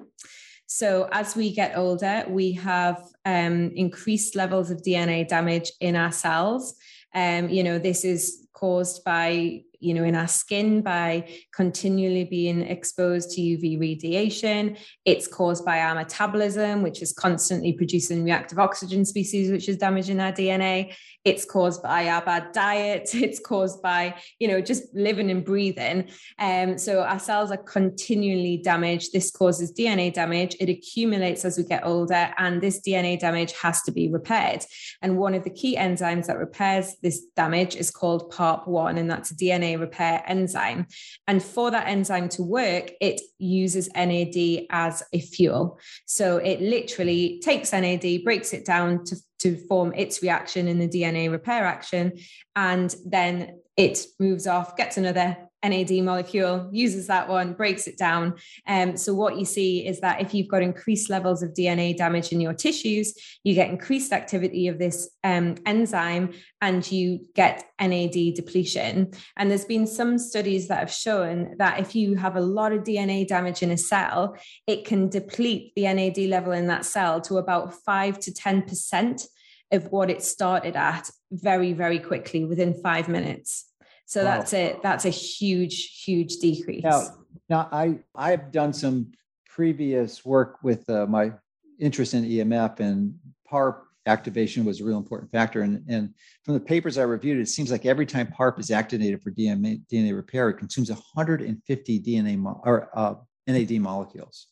[0.74, 6.14] so as we get older, we have um, increased levels of DNA damage in our
[6.14, 6.76] cells.
[7.14, 12.62] Um, you know, this is caused by you know, in our skin by continually being
[12.62, 14.78] exposed to UV radiation.
[15.06, 20.20] It's caused by our metabolism, which is constantly producing reactive oxygen species, which is damaging
[20.20, 20.94] our DNA.
[21.24, 23.10] It's caused by our bad diet.
[23.32, 26.10] It's caused by, you know, just living and breathing.
[26.40, 29.14] Um, so our cells are continually damaged.
[29.14, 30.56] This causes DNA damage.
[30.60, 34.64] It accumulates as we get older, and this DNA damage has to be repaired.
[35.02, 39.32] And one of the key enzymes that repairs this damage is called PARP1, and that's
[39.32, 40.88] a DNA repair enzyme.
[41.28, 45.80] And for that enzyme to work, it uses NAD as a fuel.
[46.06, 50.88] So it literally takes NAD, breaks it down to, to form its reaction in the
[50.88, 52.14] DNA repair action,
[52.56, 58.36] and then it moves off, gets another NAD molecule, uses that one, breaks it down.
[58.68, 62.32] Um, so, what you see is that if you've got increased levels of DNA damage
[62.32, 68.34] in your tissues, you get increased activity of this um, enzyme and you get NAD
[68.36, 69.12] depletion.
[69.38, 72.84] And there's been some studies that have shown that if you have a lot of
[72.84, 74.36] DNA damage in a cell,
[74.68, 79.28] it can deplete the NAD level in that cell to about 5 to 10%
[79.72, 83.71] of what it started at very, very quickly within five minutes.
[84.12, 84.40] So wow.
[84.40, 84.84] that's it.
[84.84, 86.84] That's a huge, huge decrease.
[86.84, 87.04] Now,
[87.48, 89.14] now I I've done some
[89.48, 91.32] previous work with uh, my
[91.80, 93.16] interest in EMF and
[93.50, 95.62] PARP activation was a real important factor.
[95.62, 99.24] And, and from the papers I reviewed, it seems like every time PARP is activated
[99.24, 103.14] for DNA, DNA repair, it consumes 150 DNA mo- or uh,
[103.48, 104.48] NAD molecules.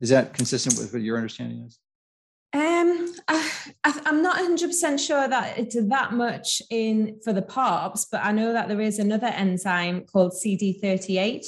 [0.00, 1.80] Is that consistent with what your understanding is?
[2.52, 8.24] Um, I, am not 100% sure that it's that much in for the PARPs, but
[8.24, 11.44] I know that there is another enzyme called CD38,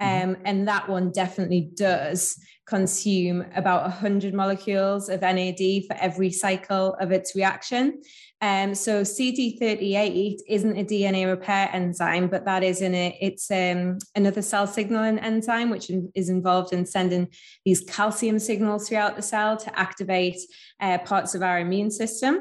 [0.00, 0.30] mm-hmm.
[0.30, 6.94] um, and that one definitely does consume about 100 molecules of NAD for every cycle
[7.00, 8.02] of its reaction.
[8.42, 13.14] Um, so CD38 isn't a DNA repair enzyme, but that is in it.
[13.20, 17.28] It's um, another cell signaling enzyme, which is involved in sending
[17.64, 20.38] these calcium signals throughout the cell to activate
[20.80, 22.40] uh, parts of our immune system.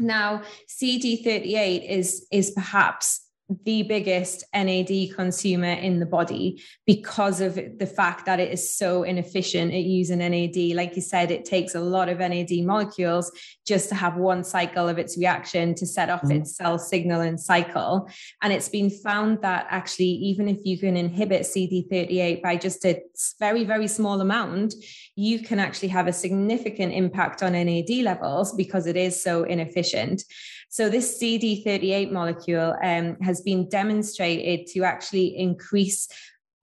[0.00, 3.29] Now, CD38 is, is perhaps
[3.64, 9.02] the biggest NAD consumer in the body because of the fact that it is so
[9.02, 10.76] inefficient at using NAD.
[10.76, 13.32] Like you said, it takes a lot of NAD molecules
[13.66, 16.36] just to have one cycle of its reaction to set off mm.
[16.36, 18.08] its cell signaling cycle.
[18.40, 23.02] And it's been found that actually, even if you can inhibit CD38 by just a
[23.40, 24.74] very, very small amount,
[25.16, 30.22] you can actually have a significant impact on NAD levels because it is so inefficient.
[30.70, 36.08] So this CD38 molecule um, has been demonstrated to actually increase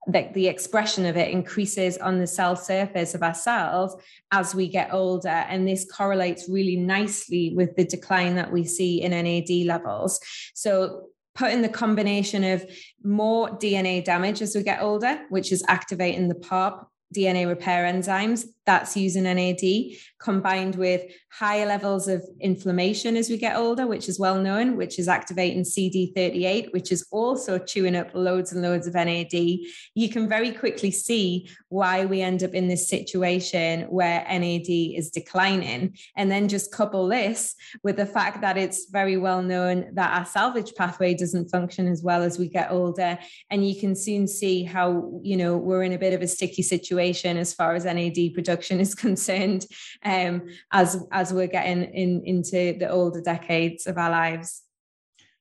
[0.06, 3.94] that the expression of it increases on the cell surface of our cells
[4.32, 5.28] as we get older.
[5.28, 10.18] And this correlates really nicely with the decline that we see in NAD levels.
[10.54, 12.64] So putting the combination of
[13.04, 18.46] more DNA damage as we get older, which is activating the PARP DNA repair enzymes,
[18.68, 21.00] that's using NAD, combined with
[21.30, 25.62] higher levels of inflammation as we get older, which is well known, which is activating
[25.62, 29.32] CD38, which is also chewing up loads and loads of NAD.
[29.32, 35.10] You can very quickly see why we end up in this situation where NAD is
[35.10, 35.96] declining.
[36.14, 40.26] And then just couple this with the fact that it's very well known that our
[40.26, 43.18] salvage pathway doesn't function as well as we get older.
[43.48, 46.64] And you can soon see how, you know, we're in a bit of a sticky
[46.64, 49.66] situation as far as NAD production is concerned
[50.04, 50.42] um,
[50.72, 54.62] as as we're getting in into the older decades of our lives.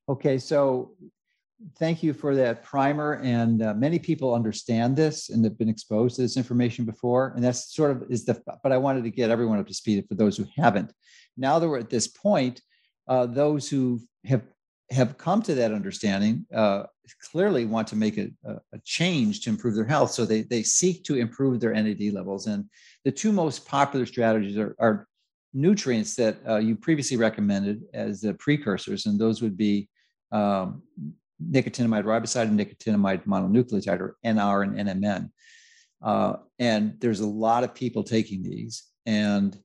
[0.09, 0.91] Okay so
[1.77, 6.15] thank you for that primer and uh, many people understand this and have been exposed
[6.15, 9.31] to this information before and that's sort of is the but i wanted to get
[9.31, 10.93] everyone up to speed for those who haven't.
[11.35, 12.61] Now that we're at this point
[13.07, 14.43] uh, those who have
[14.89, 16.83] have come to that understanding uh,
[17.31, 20.11] clearly want to make a, a, change to improve their health.
[20.11, 22.47] So they, they seek to improve their NAD levels.
[22.47, 22.65] And
[23.03, 25.07] the two most popular strategies are, are
[25.53, 29.89] nutrients that uh, you previously recommended as the precursors, and those would be
[30.31, 30.83] um,
[31.43, 35.29] nicotinamide riboside and nicotinamide mononucleotide, or NR and NMN.
[36.01, 39.57] Uh, and there's a lot of people taking these, and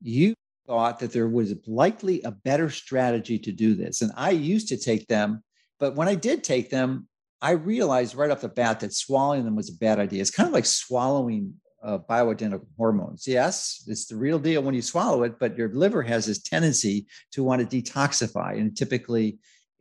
[0.00, 0.34] you
[0.68, 4.02] thought that there was likely a better strategy to do this.
[4.02, 5.42] And I used to take them,
[5.80, 7.08] but when I did take them,
[7.40, 10.20] I realized right off the bat that swallowing them was a bad idea.
[10.20, 13.26] It's kind of like swallowing uh, bioidentical hormones.
[13.26, 17.06] Yes, it's the real deal when you swallow it, but your liver has this tendency
[17.32, 19.38] to want to detoxify and typically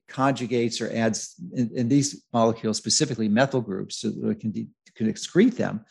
[0.07, 4.69] conjugates or adds in, in these molecules, specifically methyl groups, so that it can, de-
[4.95, 5.83] can excrete them.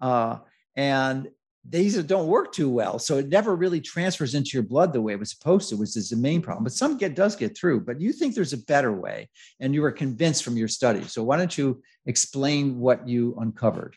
[0.00, 0.38] Uh,
[0.76, 1.28] and
[1.68, 2.98] these don't work too well.
[2.98, 5.96] So it never really transfers into your blood the way it was supposed to, which
[5.96, 6.64] is the main problem.
[6.64, 9.80] But some get does get through, but you think there's a better way and you
[9.80, 11.02] were convinced from your study.
[11.04, 13.96] So why don't you explain what you uncovered?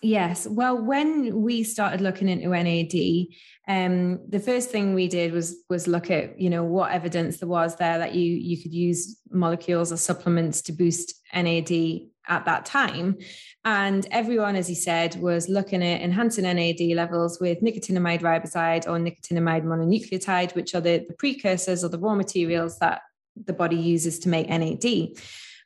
[0.00, 0.48] Yes.
[0.48, 3.26] Well, when we started looking into NAD,
[3.68, 7.48] um, the first thing we did was was look at you know what evidence there
[7.48, 12.64] was there that you you could use molecules or supplements to boost NAD at that
[12.66, 13.16] time.
[13.64, 18.98] And everyone, as he said, was looking at enhancing NAD levels with nicotinamide riboside or
[18.98, 23.02] nicotinamide mononucleotide, which are the, the precursors or the raw materials that
[23.44, 25.16] the body uses to make NAD.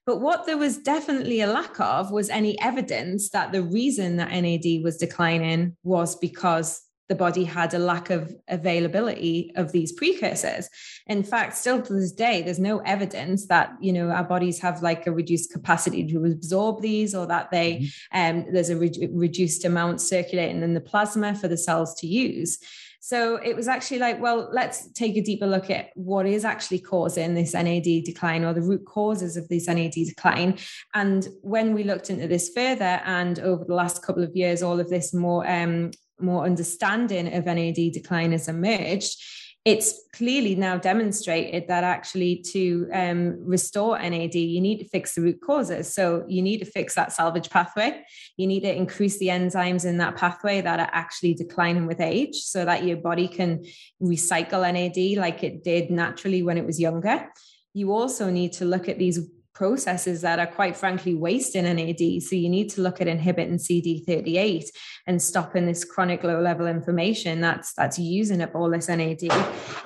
[0.06, 4.30] But what there was definitely a lack of was any evidence that the reason that
[4.30, 10.68] NAD was declining was because the body had a lack of availability of these precursors.
[11.06, 14.82] In fact, still to this day, there's no evidence that you know our bodies have
[14.82, 17.76] like a reduced capacity to absorb these, or that they
[18.12, 18.38] mm-hmm.
[18.38, 22.58] um, there's a re- reduced amount circulating in the plasma for the cells to use.
[23.06, 26.80] So it was actually like, well, let's take a deeper look at what is actually
[26.80, 30.58] causing this NAD decline or the root causes of this NAD decline.
[30.92, 34.80] And when we looked into this further, and over the last couple of years, all
[34.80, 39.22] of this more um, more understanding of NAD decline has emerged,
[39.66, 45.22] it's clearly now demonstrated that actually to um, restore NAD, you need to fix the
[45.22, 45.92] root causes.
[45.92, 48.04] So you need to fix that salvage pathway.
[48.36, 52.36] You need to increase the enzymes in that pathway that are actually declining with age
[52.36, 53.64] so that your body can
[54.00, 57.28] recycle NAD like it did naturally when it was younger.
[57.74, 59.18] You also need to look at these
[59.56, 62.22] processes that are quite frankly wasting NAD.
[62.22, 64.66] So you need to look at inhibiting CD38
[65.06, 69.22] and stopping this chronic low level inflammation that's that's using up all this NAD.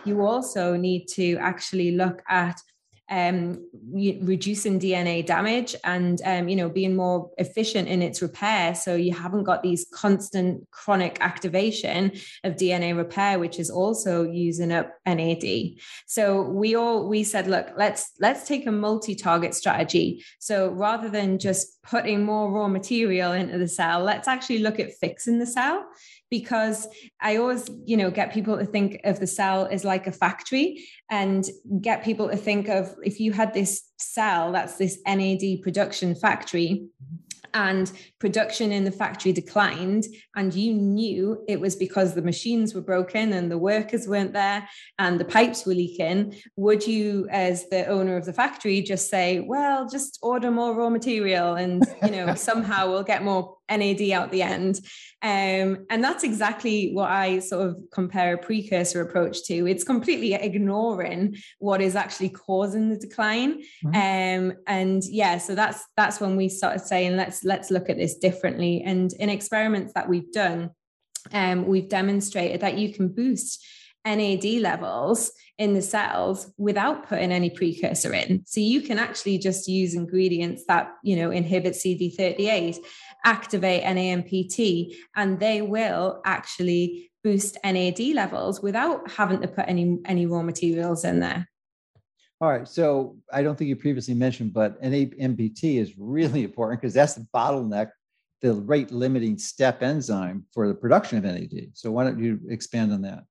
[0.04, 2.60] You also need to actually look at
[3.10, 8.74] um, reducing DNA damage and um, you know being more efficient in its repair.
[8.74, 12.12] So you haven't got these constant chronic activation
[12.44, 15.44] of DNA repair, which is also using up NAD.
[16.06, 20.24] So we all we said, look, let's let's take a multi-target strategy.
[20.38, 24.92] So rather than just putting more raw material into the cell, let's actually look at
[25.00, 25.84] fixing the cell
[26.30, 26.86] because
[27.20, 30.86] I always, you know, get people to think of the cell as like a factory
[31.10, 31.44] and
[31.80, 36.88] get people to think of if you had this cell that's this NAD production factory
[37.54, 40.04] and production in the factory declined
[40.36, 44.68] and you knew it was because the machines were broken and the workers weren't there
[44.98, 49.40] and the pipes were leaking would you as the owner of the factory just say
[49.40, 54.30] well just order more raw material and you know somehow we'll get more NAD out
[54.30, 54.80] the end
[55.22, 60.34] um, and that's exactly what I sort of compare a precursor approach to it's completely
[60.34, 64.50] ignoring what is actually causing the decline mm-hmm.
[64.50, 68.16] um, and yeah so that's that's when we started saying let's let's look at this
[68.16, 68.82] differently.
[68.84, 70.70] And in experiments that we've done,
[71.32, 73.64] um, we've demonstrated that you can boost
[74.06, 78.42] NAD levels in the cells without putting any precursor in.
[78.46, 82.78] So you can actually just use ingredients that, you know, inhibit CD38,
[83.24, 90.26] activate NAMPT, and they will actually boost NAD levels without having to put any any
[90.26, 91.46] raw materials in there.
[92.40, 92.66] All right.
[92.66, 97.26] So I don't think you previously mentioned, but NAMPT is really important because that's the
[97.34, 97.90] bottleneck,
[98.40, 101.70] the rate limiting step enzyme for the production of NAD.
[101.74, 103.24] So why don't you expand on that?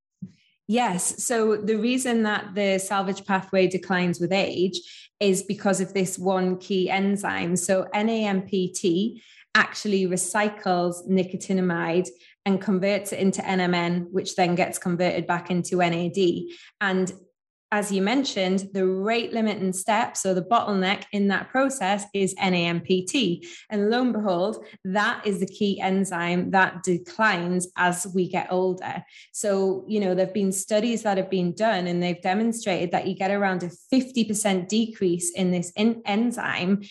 [0.67, 1.25] Yes.
[1.25, 4.79] So the reason that the salvage pathway declines with age
[5.19, 7.55] is because of this one key enzyme.
[7.55, 9.19] So NAMPT
[9.55, 12.07] actually recycles nicotinamide
[12.45, 16.43] and converts it into NMN, which then gets converted back into NAD.
[16.81, 17.11] And
[17.71, 23.45] as you mentioned, the rate limiting step, so the bottleneck in that process is NAMPT.
[23.69, 29.03] And lo and behold, that is the key enzyme that declines as we get older.
[29.33, 33.05] So, you know, there have been studies that have been done and they've demonstrated that
[33.05, 36.81] you get around a 50% decrease in this in- enzyme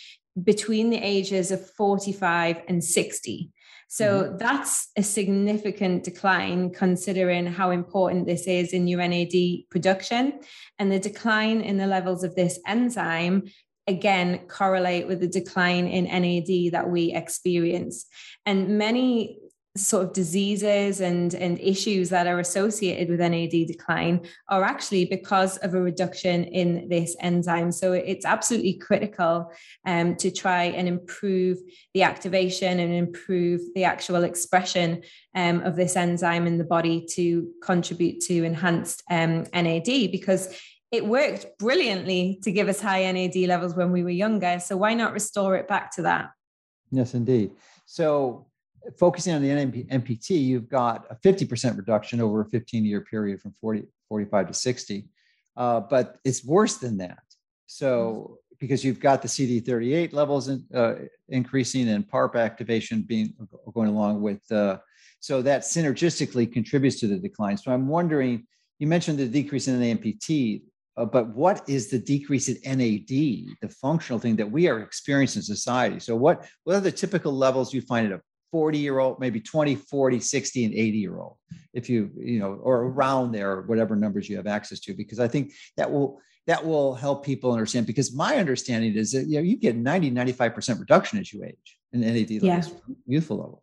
[0.43, 3.51] between the ages of 45 and 60.
[3.89, 4.37] So mm-hmm.
[4.37, 10.41] that's a significant decline considering how important this is in your NAD production.
[10.79, 13.45] And the decline in the levels of this enzyme
[13.87, 18.05] again correlate with the decline in NAD that we experience.
[18.45, 19.39] And many
[19.79, 25.57] sort of diseases and, and issues that are associated with NAD decline are actually because
[25.59, 27.73] of a reduction in this enzyme.
[27.73, 29.53] So it's absolutely critical
[29.87, 31.59] um, to try and improve
[31.95, 35.03] the activation and improve the actual expression
[35.35, 40.61] um, of this enzyme in the body to contribute to enhanced um, NAD because
[40.91, 44.59] it worked brilliantly to give us high NAD levels when we were younger.
[44.59, 46.31] So why not restore it back to that?
[46.91, 47.53] Yes, indeed.
[47.85, 48.48] So
[48.99, 53.55] focusing on the NAMPT, you've got a 50% reduction over a 15 year period from
[53.61, 55.09] 40, 45 to 60.
[55.57, 57.23] Uh, but it's worse than that.
[57.67, 60.95] So, because you've got the CD38 levels in, uh,
[61.29, 63.35] increasing and PARP activation being
[63.73, 64.79] going along with, uh,
[65.21, 67.57] so that synergistically contributes to the decline.
[67.57, 68.47] So, I'm wondering,
[68.79, 70.63] you mentioned the decrease in NAMPT,
[70.97, 73.09] uh, but what is the decrease in NAD,
[73.61, 76.01] the functional thing that we are experiencing in society?
[76.01, 79.41] So, what what are the typical levels you find at a 40 year old, maybe
[79.41, 81.37] 20, 40, 60, and 80 year old,
[81.75, 85.29] if you, you know, or around there, whatever numbers you have access to, because I
[85.29, 89.43] think that will that will help people understand because my understanding is that you know
[89.43, 92.95] you get 90 95% reduction as you age in NAD levels yeah.
[93.07, 93.63] youthful levels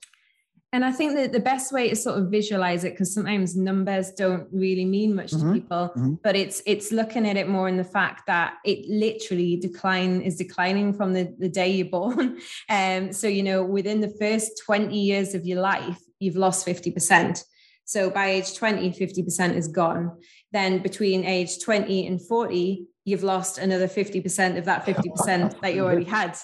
[0.75, 4.11] and I think that the best way to sort of visualize it, because sometimes numbers
[4.11, 5.53] don't really mean much mm-hmm.
[5.53, 6.15] to people, mm-hmm.
[6.21, 10.35] but it's it's looking at it more in the fact that it literally decline is
[10.35, 12.39] declining from the, the day you're born.
[12.69, 17.41] Um, so you know, within the first 20 years of your life, you've lost 50%.
[17.85, 20.17] So by age 20, 50% is gone.
[20.51, 25.85] Then between age 20 and 40, you've lost another 50% of that 50% that you
[25.85, 26.35] already had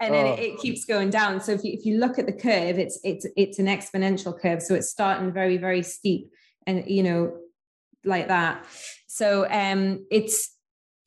[0.00, 0.32] and then oh.
[0.34, 1.40] it, it, keeps going down.
[1.40, 4.62] So if you, if you look at the curve, it's it's it's an exponential curve.
[4.62, 6.30] So it's starting very very steep,
[6.66, 7.36] and you know,
[8.04, 8.66] like that.
[9.06, 10.50] So um, it's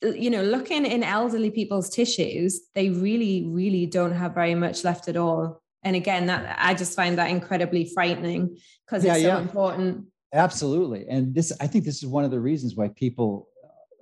[0.02, 5.08] you know, looking in elderly people's tissues, they really really don't have very much left
[5.08, 5.62] at all.
[5.84, 9.40] And again, that I just find that incredibly frightening because yeah, it's so yeah.
[9.40, 10.06] important.
[10.34, 13.50] Absolutely, and this I think this is one of the reasons why people,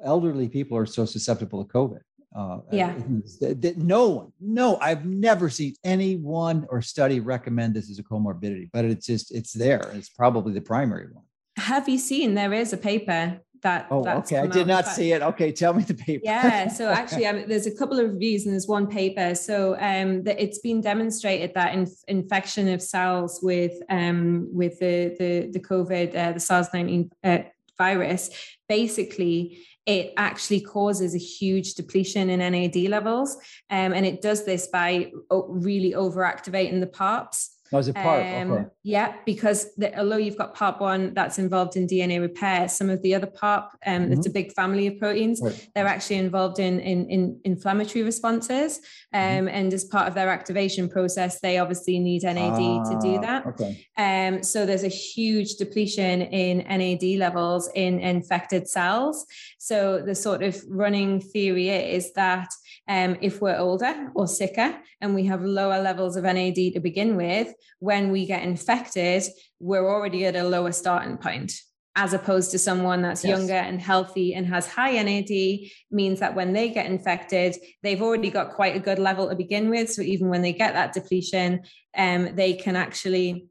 [0.03, 2.01] elderly people, are so susceptible to COVID
[2.35, 2.93] Uh, yeah.
[3.39, 8.03] That, that no one, no, I've never seen anyone or study recommend this as a
[8.03, 9.89] comorbidity, but it's just, it's there.
[9.93, 11.23] It's probably the primary one.
[11.57, 15.23] Have you seen there is a paper that oh okay i did not see it
[15.23, 18.53] okay tell me the paper yeah so actually um, there's a couple of reviews and
[18.53, 23.73] there's one paper so um that it's been demonstrated that in, infection of cells with
[23.89, 27.39] um with the the, the covid uh, the sars-19 uh,
[27.77, 28.29] virus
[28.69, 33.35] basically it actually causes a huge depletion in NAD levels.
[33.69, 37.54] Um, and it does this by really overactivating the PARPs.
[37.73, 38.41] Oh, is it PARP?
[38.41, 38.65] Um, okay.
[38.83, 43.01] Yeah, because the, although you've got PARP one that's involved in DNA repair, some of
[43.01, 44.13] the other PARP, um, mm-hmm.
[44.13, 45.41] it's a big family of proteins.
[45.41, 45.69] Right.
[45.73, 48.79] They're actually involved in, in, in inflammatory responses,
[49.13, 49.17] mm-hmm.
[49.17, 49.55] um, mm-hmm.
[49.55, 53.21] and as part of their activation process, they obviously need NAD ah, to do ah,
[53.21, 53.45] that.
[53.47, 53.87] Okay.
[53.97, 59.25] Um, so there's a huge depletion in NAD levels in infected cells.
[59.57, 62.49] So the sort of running theory is that
[62.87, 67.15] um, if we're older or sicker and we have lower levels of NAD to begin
[67.15, 69.23] with, when we get infected,
[69.59, 71.53] we're already at a lower starting point
[71.95, 73.37] as opposed to someone that's yes.
[73.37, 78.29] younger and healthy and has high NAD means that when they get infected, they've already
[78.29, 79.89] got quite a good level to begin with.
[79.89, 81.63] So even when they get that depletion,
[81.97, 83.47] um, they can actually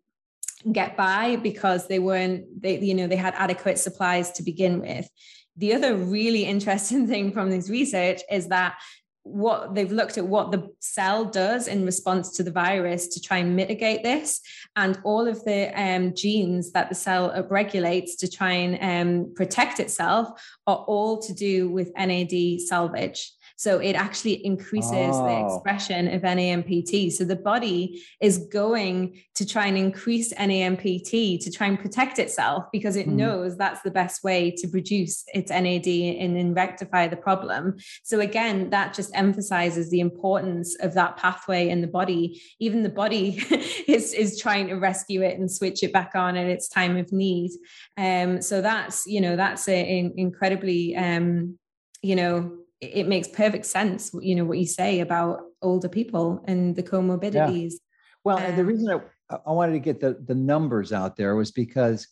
[0.71, 5.09] get by because they weren't, they, you know, they had adequate supplies to begin with.
[5.57, 8.77] The other really interesting thing from this research is that
[9.25, 13.39] what they've looked at what the cell does in response to the virus to try
[13.39, 14.41] and mitigate this.
[14.77, 19.81] And all of the um, genes that the cell upregulates to try and um, protect
[19.81, 20.29] itself
[20.67, 25.27] are all to do with nad salvage so it actually increases oh.
[25.27, 27.13] the expression of NAMPT.
[27.13, 32.65] So the body is going to try and increase NAMPT to try and protect itself
[32.73, 33.13] because it mm.
[33.13, 37.77] knows that's the best way to produce its NAD and, and rectify the problem.
[38.03, 42.43] So again, that just emphasizes the importance of that pathway in the body.
[42.59, 43.41] Even the body
[43.87, 47.13] is, is trying to rescue it and switch it back on at its time of
[47.13, 47.53] need.
[47.97, 51.59] Um, so that's, you know, that's an incredibly, um,
[52.03, 56.77] you know, it makes perfect sense you know what you say about older people and
[56.77, 57.79] the comorbidities yeah.
[58.25, 58.89] well um, the reason
[59.31, 62.09] I, I wanted to get the the numbers out there was because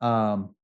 [0.00, 0.54] um,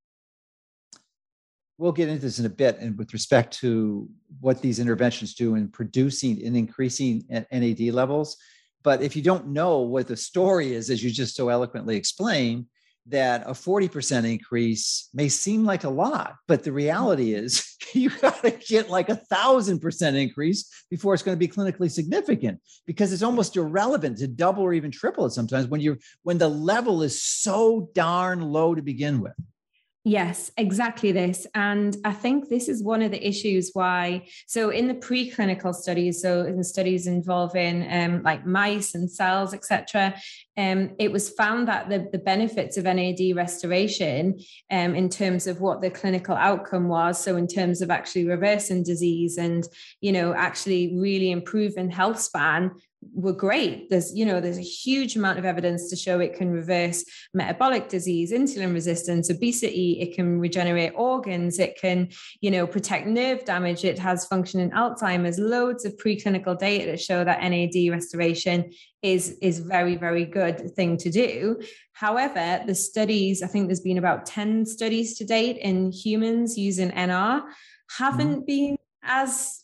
[1.79, 4.09] we'll get into this in a bit and with respect to
[4.41, 8.37] what these interventions do in producing and increasing nad levels
[8.83, 12.67] but if you don't know what the story is as you just so eloquently explained
[13.07, 17.45] that a 40% increase may seem like a lot, but the reality mm-hmm.
[17.45, 21.53] is you got to get like a thousand percent increase before it's going to be
[21.53, 25.99] clinically significant because it's almost irrelevant to double or even triple it sometimes when you're
[26.23, 29.35] when the level is so darn low to begin with.
[30.05, 31.47] Yes, exactly this.
[31.55, 34.27] And I think this is one of the issues why.
[34.49, 40.17] So, in the preclinical studies, so in studies involving um, like mice and cells, etc.,
[40.57, 44.41] um, it was found that the, the benefits of NAD restoration,
[44.73, 48.83] um, in terms of what the clinical outcome was, so in terms of actually reversing
[48.83, 49.69] disease and
[50.01, 52.73] you know actually really improving health span,
[53.15, 53.91] were great.
[53.91, 57.89] There's you know there's a huge amount of evidence to show it can reverse metabolic
[57.89, 60.01] disease insulin resistance obesity.
[60.01, 61.59] It can regenerate organs.
[61.59, 62.09] It can
[62.41, 63.85] you know protect nerve damage.
[63.85, 65.39] It has function in alzheimer's.
[65.39, 68.73] Loads of preclinical data that show that nad restoration
[69.03, 71.61] is is very very good thing to do.
[71.93, 76.91] However the studies i think there's been about 10 studies to date in humans using
[76.91, 77.43] nr
[77.99, 78.45] haven't mm-hmm.
[78.45, 79.62] been as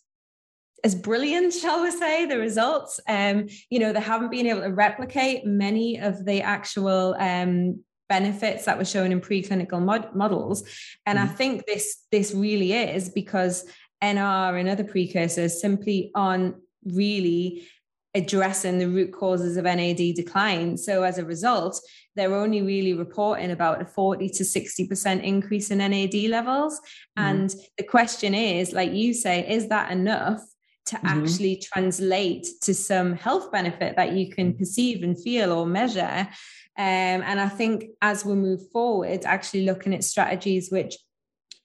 [0.85, 3.01] as brilliant, shall we say, the results.
[3.09, 8.65] Um, you know, they haven't been able to replicate many of the actual um, benefits
[8.65, 10.63] that were shown in preclinical mod- models.
[11.07, 11.29] And mm-hmm.
[11.29, 13.65] I think this this really is because
[14.03, 17.67] NR and other precursors simply aren't really
[18.15, 20.77] addressing the root causes of NAD decline.
[20.77, 21.81] So as a result,
[22.17, 26.81] they're only really reporting about a 40 to 60% increase in NAD levels.
[27.19, 27.29] Mm-hmm.
[27.29, 30.41] And the question is, like you say, is that enough
[30.89, 31.07] to mm-hmm.
[31.07, 36.29] actually translate to some health benefit that you can perceive and feel or measure.
[36.77, 40.97] Um, and I think as we move forward, actually looking at strategies which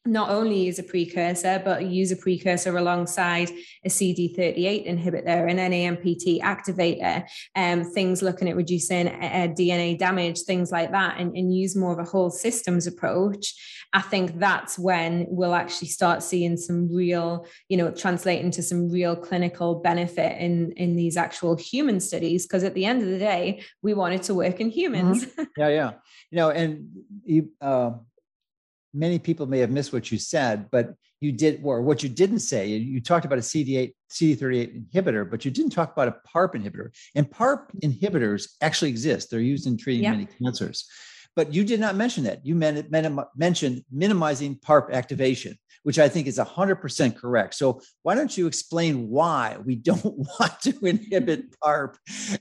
[0.06, 3.49] not only use a precursor, but use a precursor alongside
[3.86, 7.26] a CD38 inhibitor, an NAMPT activator,
[7.56, 11.93] um, things looking at reducing uh, DNA damage, things like that, and, and use more
[11.93, 13.54] of a whole systems approach.
[13.93, 18.89] I think that's when we'll actually start seeing some real, you know, translate into some
[18.89, 22.45] real clinical benefit in in these actual human studies.
[22.45, 25.26] Because at the end of the day, we want it to work in humans.
[25.26, 25.43] Mm-hmm.
[25.58, 25.91] Yeah, yeah.
[26.32, 26.89] You know, and
[27.24, 27.51] you.
[27.62, 27.91] Uh
[28.94, 32.39] many people may have missed what you said, but you did, or what you didn't
[32.39, 36.56] say, you talked about a CD8, CD38 inhibitor, but you didn't talk about a PARP
[36.56, 36.89] inhibitor.
[37.16, 39.32] And PARP inhibitors actually exist.
[39.32, 40.86] They're used in treating many cancers.
[41.36, 42.46] But you did not mention that.
[42.46, 47.56] You mentioned minimizing PARP activation, which I think is 100% correct.
[47.56, 50.04] So why don't you explain why we don't
[50.39, 51.98] want to inhibit PARP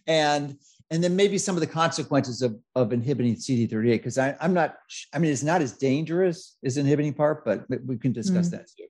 [0.06, 0.56] and
[0.92, 4.76] and then maybe some of the consequences of, of inhibiting CD38 because I'm not
[5.12, 8.52] I mean it's not as dangerous as inhibiting PARP, but we can discuss mm.
[8.52, 8.86] that too.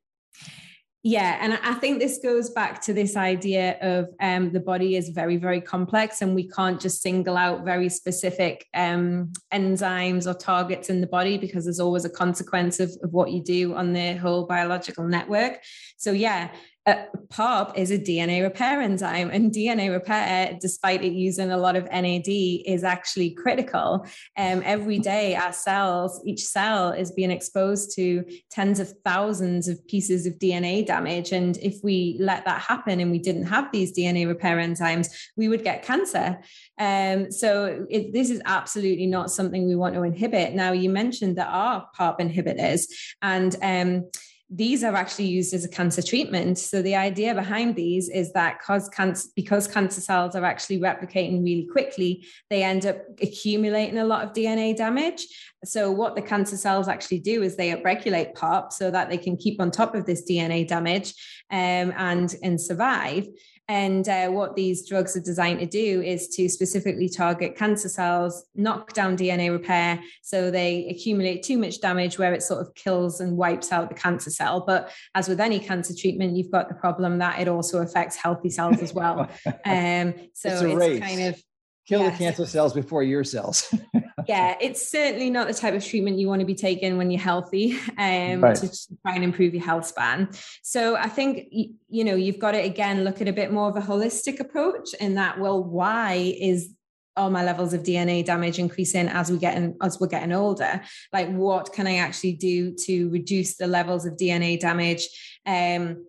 [1.05, 5.09] Yeah, and I think this goes back to this idea of um, the body is
[5.09, 10.91] very, very complex, and we can't just single out very specific um, enzymes or targets
[10.91, 14.15] in the body because there's always a consequence of, of what you do on the
[14.15, 15.61] whole biological network.
[15.97, 16.53] So, yeah,
[16.85, 21.77] uh, PARP is a DNA repair enzyme, and DNA repair, despite it using a lot
[21.77, 24.05] of NAD, is actually critical.
[24.37, 29.87] Um, every day, our cells, each cell is being exposed to tens of thousands of
[29.87, 31.31] pieces of DNA damage.
[31.31, 35.49] And if we let that happen and we didn't have these DNA repair enzymes, we
[35.49, 36.41] would get cancer.
[36.79, 40.55] Um, so it, this is absolutely not something we want to inhibit.
[40.55, 42.87] Now, you mentioned there are PARP inhibitors,
[43.23, 44.11] and um,
[44.55, 46.59] these are actually used as a cancer treatment.
[46.59, 51.43] So the idea behind these is that because cancer, because cancer cells are actually replicating
[51.43, 55.27] really quickly, they end up accumulating a lot of DNA damage.
[55.65, 59.39] So what the cancer cells actually do is they upregulate PARP so that they can
[59.39, 61.15] keep on top of this DNA damage
[61.51, 63.27] um, and and survive.
[63.69, 68.45] And uh, what these drugs are designed to do is to specifically target cancer cells,
[68.55, 73.21] knock down DNA repair, so they accumulate too much damage where it sort of kills
[73.21, 74.65] and wipes out the cancer cell.
[74.67, 78.51] But as with any cancer treatment, you've got the problem that it also affects healthy
[78.51, 79.29] cells as well.
[79.65, 81.43] Um, so it's, it's kind of
[81.87, 82.19] kill yes.
[82.19, 83.75] the cancer cells before your cells.
[84.29, 87.21] yeah, it's certainly not the type of treatment you want to be taking when you're
[87.21, 88.57] healthy um, right.
[88.57, 88.69] to
[89.03, 90.29] try and improve your health span.
[90.63, 93.77] So I think, you know, you've got to, again, look at a bit more of
[93.77, 96.75] a holistic approach in that, well, why is
[97.17, 100.81] all my levels of DNA damage increasing as we get in, as we're getting older.
[101.13, 105.09] Like, what can I actually do to reduce the levels of DNA damage?
[105.45, 106.07] Um,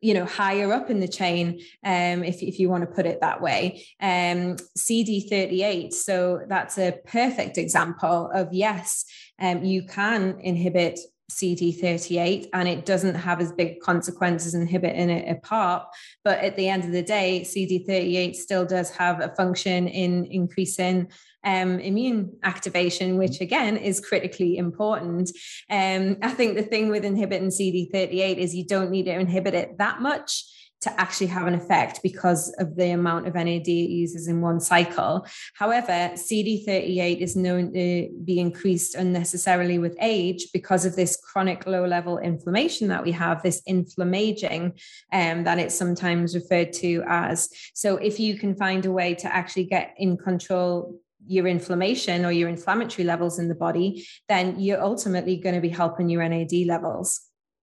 [0.00, 3.20] you know higher up in the chain um, if, if you want to put it
[3.20, 9.04] that way um, cd38 so that's a perfect example of yes
[9.40, 10.98] um, you can inhibit
[11.30, 15.86] CD38 and it doesn't have as big consequences inhibiting it apart.
[16.24, 21.08] But at the end of the day, CD38 still does have a function in increasing
[21.44, 25.30] um, immune activation, which again is critically important.
[25.70, 29.78] Um, I think the thing with inhibiting CD38 is you don't need to inhibit it
[29.78, 30.44] that much
[30.82, 34.60] to actually have an effect because of the amount of NAD it uses in one
[34.60, 35.26] cycle.
[35.54, 41.86] However, CD38 is known to be increased unnecessarily with age because of this chronic low
[41.86, 44.72] level inflammation that we have, this inflammaging
[45.12, 47.50] um, that it's sometimes referred to as.
[47.74, 52.32] So, if you can find a way to actually get in control your inflammation or
[52.32, 56.52] your inflammatory levels in the body, then you're ultimately going to be helping your NAD
[56.66, 57.20] levels.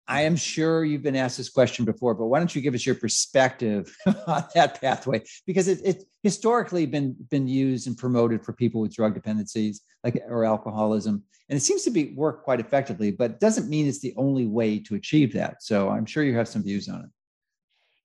[0.07, 2.85] I am sure you've been asked this question before, but why don't you give us
[2.85, 3.95] your perspective
[4.27, 5.23] on that pathway?
[5.47, 10.21] Because it, it's historically been been used and promoted for people with drug dependencies, like
[10.27, 13.11] or alcoholism, and it seems to be work quite effectively.
[13.11, 15.63] But doesn't mean it's the only way to achieve that.
[15.63, 17.09] So I'm sure you have some views on it.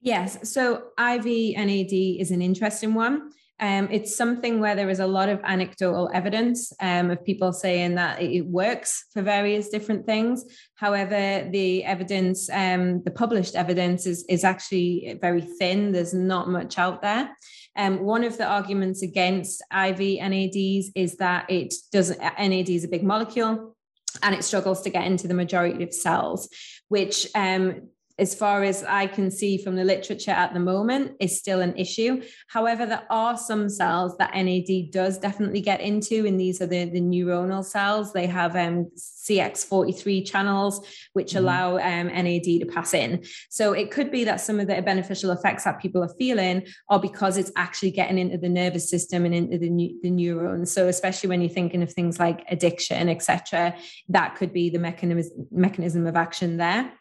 [0.00, 0.48] Yes.
[0.48, 3.32] So IV NAD is an interesting one.
[3.60, 7.96] Um, it's something where there is a lot of anecdotal evidence um, of people saying
[7.96, 10.44] that it works for various different things.
[10.76, 15.90] However, the evidence, um, the published evidence, is, is actually very thin.
[15.90, 17.34] There's not much out there.
[17.76, 22.88] Um, one of the arguments against IV NADs is that it doesn't, NAD is a
[22.88, 23.76] big molecule
[24.22, 26.48] and it struggles to get into the majority of cells,
[26.88, 27.88] which um,
[28.18, 31.76] as far as I can see from the literature at the moment, is still an
[31.76, 32.22] issue.
[32.48, 36.86] However, there are some cells that NAD does definitely get into, and these are the,
[36.86, 38.12] the neuronal cells.
[38.12, 41.38] They have um, CX43 channels, which mm-hmm.
[41.38, 43.24] allow um, NAD to pass in.
[43.50, 47.00] So it could be that some of the beneficial effects that people are feeling are
[47.00, 50.72] because it's actually getting into the nervous system and into the, the neurons.
[50.72, 53.76] So especially when you're thinking of things like addiction, etc.,
[54.08, 56.92] that could be the mechanism mechanism of action there.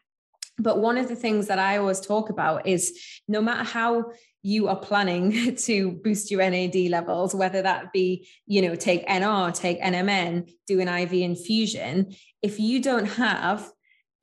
[0.57, 4.67] But one of the things that I always talk about is no matter how you
[4.67, 9.81] are planning to boost your NAD levels, whether that be, you know, take NR, take
[9.81, 13.69] NMN, do an IV infusion, if you don't have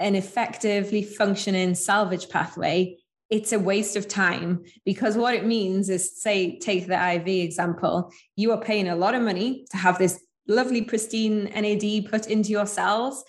[0.01, 2.97] an effectively functioning salvage pathway,
[3.31, 4.65] it's a waste of time.
[4.85, 9.15] Because what it means is, say, take the IV example, you are paying a lot
[9.15, 13.25] of money to have this lovely, pristine NAD put into your cells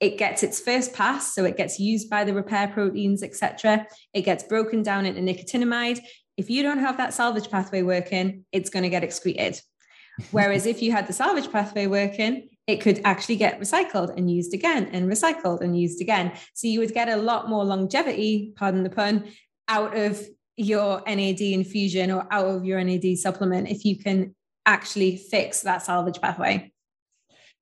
[0.00, 3.86] it gets its first pass, so it gets used by the repair proteins, etc.
[4.14, 6.00] It gets broken down into nicotinamide.
[6.38, 9.60] If you don't have that salvage pathway working, it's going to get excreted.
[10.30, 14.54] Whereas if you had the salvage pathway working, it could actually get recycled and used
[14.54, 16.32] again and recycled and used again.
[16.54, 19.30] So you would get a lot more longevity, pardon the pun,
[19.68, 20.22] out of
[20.56, 24.34] your NAD infusion or out of your NAD supplement if you can
[24.66, 26.72] actually fix that salvage pathway.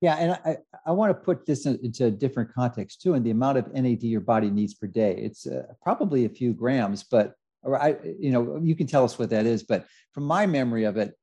[0.01, 3.31] Yeah, and I, I want to put this into a different context too, and the
[3.31, 5.15] amount of NAD your body needs per day.
[5.17, 7.33] It's uh, probably a few grams, but
[7.63, 9.63] or I, you know, you can tell us what that is.
[9.63, 11.13] But from my memory of it,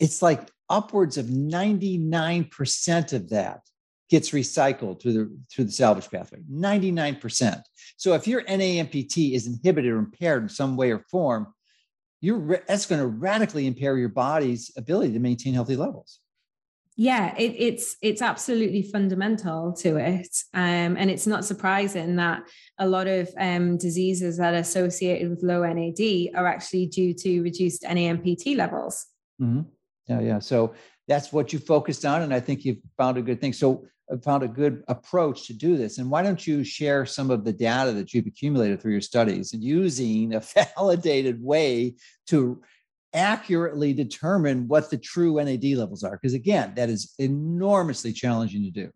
[0.00, 3.60] it's like upwards of 99% of that
[4.08, 7.60] gets recycled through the through the salvage pathway 99%
[7.96, 11.48] so if your nampt is inhibited or impaired in some way or form
[12.20, 16.20] you're that's going to radically impair your body's ability to maintain healthy levels
[16.96, 22.42] yeah it, it's it's absolutely fundamental to it um, and it's not surprising that
[22.78, 26.00] a lot of um, diseases that are associated with low nad
[26.34, 29.06] are actually due to reduced nampt levels.
[29.40, 29.62] Mm-hmm.
[30.08, 30.38] yeah yeah.
[30.38, 30.74] So
[31.06, 33.52] that's what you focused on and i think you've found a good thing.
[33.52, 37.30] So uh, found a good approach to do this and why don't you share some
[37.30, 40.40] of the data that you've accumulated through your studies and using a
[40.76, 41.96] validated way
[42.28, 42.62] to
[43.16, 48.70] accurately determine what the true nad levels are because again that is enormously challenging to
[48.70, 48.92] do.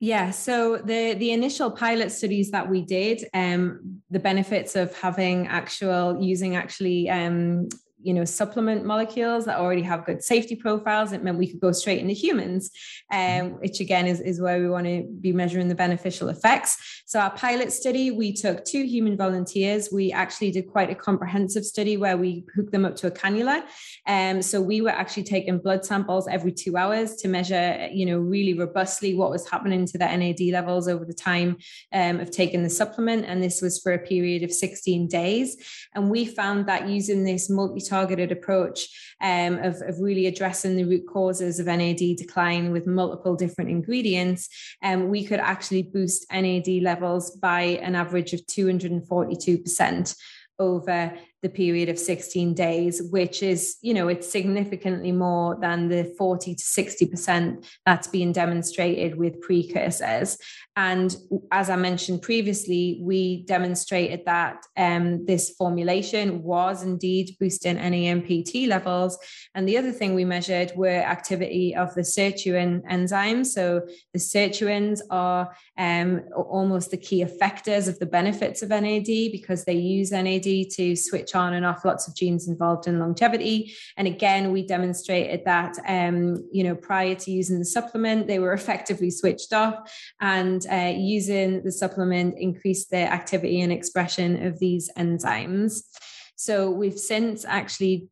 [0.00, 5.48] Yeah, so the the initial pilot studies that we did, um, the benefits of having
[5.48, 7.68] actual using actually um,
[8.00, 11.72] you know supplement molecules that already have good safety profiles it meant we could go
[11.72, 12.70] straight into humans
[13.10, 17.02] um, which again is, is where we want to be measuring the beneficial effects.
[17.06, 19.88] So our pilot study we took two human volunteers.
[19.92, 23.62] We actually did quite a comprehensive study where we hooked them up to a cannula.
[24.06, 28.18] Um, so we were actually taking blood samples every two hours to measure you know
[28.18, 31.56] really robustly what was happening to the nad levels over the time
[31.92, 33.24] um, of taking the supplement.
[33.26, 35.56] And this was for a period of 16 days.
[35.94, 40.84] And we found that using this multi targeted approach um, of, of really addressing the
[40.84, 44.48] root causes of NAD decline with multiple different ingredients,
[44.82, 50.16] um, we could actually boost NAD levels by an average of 242%
[50.58, 51.12] over
[51.42, 56.54] the period of 16 days, which is, you know, it's significantly more than the 40
[56.54, 60.36] to 60% that's being demonstrated with precursors.
[60.74, 61.14] And
[61.52, 69.18] as I mentioned previously, we demonstrated that um, this formulation was indeed boosting NAMPT levels.
[69.54, 73.46] And the other thing we measured were activity of the sirtuin enzymes.
[73.46, 73.82] So
[74.12, 79.74] the sirtuins are um, almost the key effectors of the benefits of NAD because they
[79.74, 83.74] use NAD to switch switch on and off lots of genes involved in longevity.
[83.96, 88.52] And again, we demonstrated that, um, you know, prior to using the supplement, they were
[88.52, 94.90] effectively switched off, and uh, using the supplement increased the activity and expression of these
[94.96, 95.82] enzymes.
[96.36, 98.08] So we've since actually,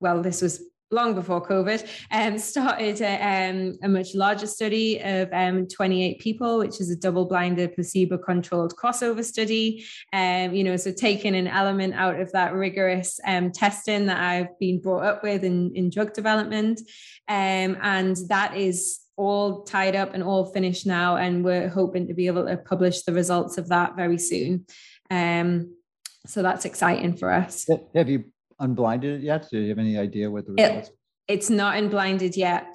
[0.00, 5.28] well, this was long before COVID, um, started a, um, a, much larger study of
[5.32, 9.84] um, 28 people, which is a double-blinded, placebo-controlled crossover study.
[10.12, 14.58] Um, you know, so taking an element out of that rigorous um, testing that I've
[14.60, 16.80] been brought up with in, in drug development,
[17.28, 22.14] um, and that is all tied up and all finished now, and we're hoping to
[22.14, 24.66] be able to publish the results of that very soon.
[25.10, 27.66] so that's exciting for us.
[27.94, 28.24] Have you
[28.58, 29.48] unblinded it yet?
[29.50, 30.88] Do you have any idea what the results?
[30.88, 30.94] It,
[31.28, 32.66] it's not unblinded yet.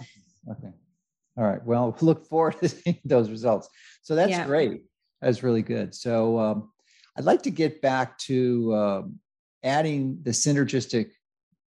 [0.50, 0.74] Okay.
[1.38, 1.64] All right.
[1.66, 3.70] Well, look forward to seeing those results.
[4.02, 4.46] So that's yeah.
[4.46, 4.84] great.
[5.22, 5.94] That's really good.
[5.94, 6.72] So um,
[7.18, 9.02] I'd like to get back to uh,
[9.64, 11.12] adding the synergistic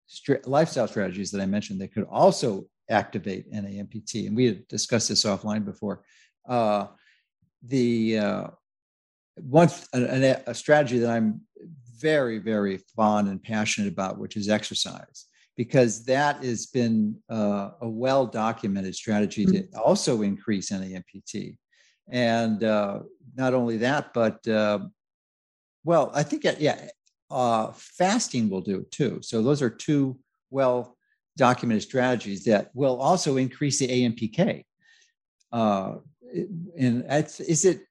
[0.06, 4.26] st- lifestyle strategies that I mentioned that could also activate NAMPT.
[4.26, 6.02] And we had discussed this offline before.
[6.48, 6.88] Uh,
[7.62, 8.46] the uh,
[9.36, 11.40] once a, a, strategy that I'm
[11.98, 15.26] very, very fond and passionate about, which is exercise,
[15.56, 19.78] because that has been uh, a well documented strategy to mm-hmm.
[19.78, 21.56] also increase NAMPT.
[22.08, 23.00] And uh,
[23.34, 24.80] not only that, but uh,
[25.84, 26.88] well, I think, yeah,
[27.30, 29.20] uh, fasting will do it too.
[29.22, 30.18] So those are two
[30.50, 30.96] well
[31.36, 34.64] documented strategies that will also increase the AMPK.
[35.52, 35.96] Uh,
[36.76, 37.82] and is it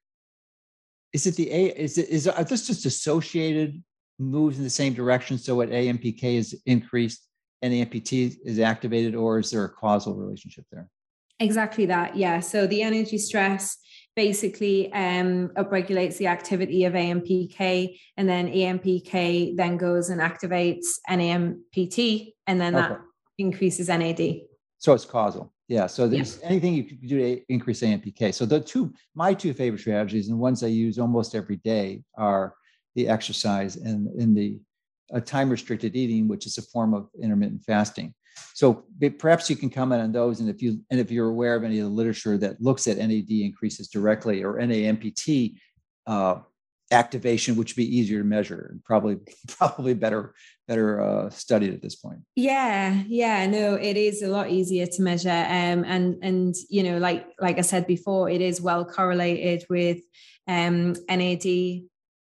[1.12, 3.82] is it the a is it is are this just associated
[4.18, 7.28] moves in the same direction so what ampk is increased
[7.62, 10.88] and nampt is activated or is there a causal relationship there
[11.40, 13.78] exactly that yeah so the energy stress
[14.16, 22.32] basically um, upregulates the activity of AMPK, and then AMPK then goes and activates NAMPT,
[22.46, 22.88] and then okay.
[22.88, 23.00] that
[23.38, 24.40] increases NAD.
[24.78, 25.52] So it's causal.
[25.66, 25.86] Yeah.
[25.86, 26.48] So there's yeah.
[26.48, 28.34] anything you could do to increase AMPK.
[28.34, 32.54] So the two, my two favorite strategies and ones I use almost every day are
[32.94, 34.58] the exercise and in the
[35.12, 38.14] uh, time restricted eating, which is a form of intermittent fasting.
[38.54, 38.84] So
[39.18, 41.78] perhaps you can comment on those, and if you and if you're aware of any
[41.78, 45.56] of the literature that looks at NAD increases directly or NAMPT
[46.06, 46.36] uh,
[46.90, 49.18] activation, which would be easier to measure and probably
[49.48, 50.34] probably better
[50.66, 52.20] better uh, studied at this point.
[52.34, 56.98] Yeah, yeah, no, it is a lot easier to measure, um, and and you know,
[56.98, 59.98] like like I said before, it is well correlated with
[60.48, 61.82] um, NAD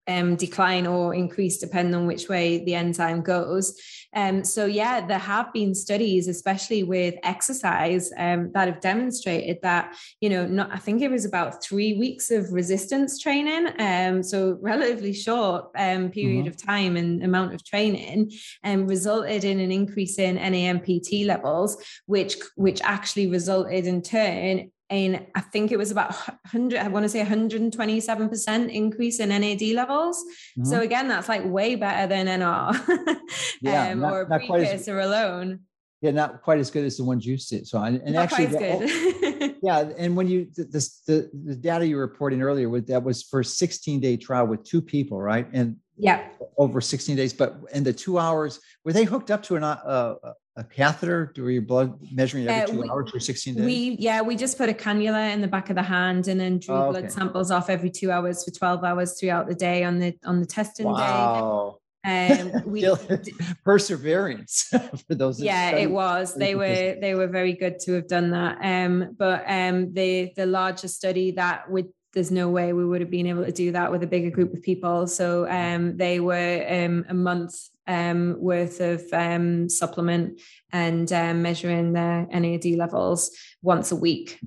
[0.08, 3.78] um, decline or increase depending on which way the enzyme goes.
[4.14, 9.96] Um, so yeah, there have been studies, especially with exercise, um, that have demonstrated that
[10.20, 14.58] you know, not I think it was about three weeks of resistance training, um, so
[14.60, 16.48] relatively short um, period mm-hmm.
[16.48, 18.32] of time and amount of training,
[18.62, 24.70] and um, resulted in an increase in NAMPT levels, which which actually resulted in turn
[24.92, 29.62] and I think it was about 100, I want to say 127% increase in NAD
[29.74, 30.18] levels.
[30.18, 30.64] Mm-hmm.
[30.64, 33.16] So again, that's like way better than NR
[33.62, 35.60] yeah, um, not, or precursor as, alone.
[36.02, 37.64] Yeah, not quite as good as the ones you see.
[37.64, 40.64] So, and, and actually, the, yeah, and when you the,
[41.06, 44.62] the the data you were reporting earlier with that was for 16 day trial with
[44.62, 45.48] two people, right?
[45.54, 46.28] And yeah,
[46.58, 47.32] over 16 days.
[47.32, 50.16] But in the two hours, were they hooked up to an, uh,
[50.56, 51.32] a catheter?
[51.34, 53.64] Do your blood measuring every uh, two we, hours for 16 days?
[53.64, 56.58] We yeah, we just put a cannula in the back of the hand and then
[56.58, 57.00] drew oh, okay.
[57.00, 60.40] blood samples off every two hours for 12 hours throughout the day on the on
[60.40, 61.78] the testing wow.
[61.78, 61.78] day.
[62.04, 62.86] Um, we
[63.64, 64.68] perseverance
[65.06, 65.40] for those.
[65.40, 66.34] Yeah, it was.
[66.34, 68.58] They were they were very good to have done that.
[68.62, 73.10] Um, but um, the the larger study that would there's no way we would have
[73.10, 75.06] been able to do that with a bigger group of people.
[75.06, 77.54] So um, they were um, a month
[77.86, 80.40] um, worth of um, supplement
[80.72, 83.30] and um, measuring their NAD levels
[83.62, 84.38] once a week.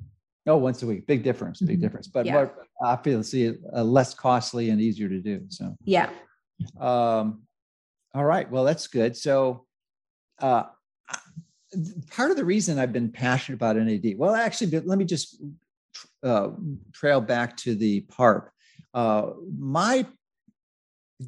[0.47, 1.81] Oh, once a week, big difference, big mm-hmm.
[1.81, 2.33] difference, but yeah.
[2.33, 5.41] more obviously uh, less costly and easier to do.
[5.49, 6.09] So yeah.
[6.79, 7.41] Um,
[8.13, 9.17] all right, well that's good.
[9.17, 9.65] So
[10.39, 10.63] uh,
[12.11, 15.41] part of the reason I've been passionate about NAD, well, actually, let me just
[16.23, 16.49] uh,
[16.93, 18.49] trail back to the PARP.
[18.93, 20.05] Uh, my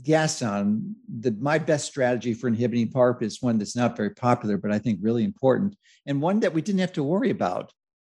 [0.04, 4.58] guess on the my best strategy for inhibiting PARP is one that's not very popular,
[4.58, 5.76] but I think really important,
[6.06, 7.72] and one that we didn't have to worry about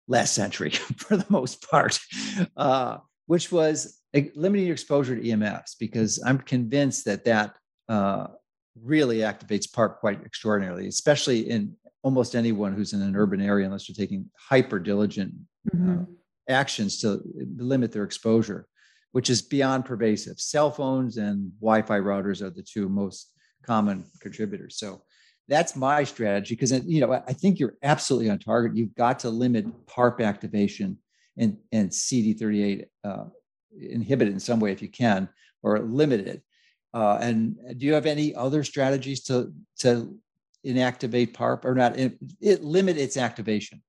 [0.09, 1.99] last century for the most part,
[2.57, 4.01] uh, which was
[4.35, 7.57] limiting your exposure to EMFs, because I'm convinced that that
[7.89, 8.27] uh,
[8.81, 13.89] really activates PARP quite extraordinarily, especially in almost anyone who's in an urban area, unless
[13.89, 15.33] you're taking hyper diligent
[15.75, 16.03] mm-hmm.
[16.03, 16.05] uh,
[16.49, 17.23] actions to
[17.57, 18.67] limit their exposure
[19.13, 20.41] which is beyond pervasive.
[20.41, 23.31] Cell phones and Wi-Fi routers are the two most
[23.65, 24.77] common contributors.
[24.77, 25.03] So
[25.49, 28.77] that's my strategy because you know I think you're absolutely on target.
[28.77, 30.99] You've got to limit PARP activation
[31.37, 33.25] and and CD38 uh,
[33.79, 35.29] inhibit it in some way if you can,
[35.63, 36.43] or limit it.
[36.95, 40.17] Uh, and do you have any other strategies to to
[40.65, 41.99] inactivate PARP or not?
[41.99, 43.83] It, it limit its activation.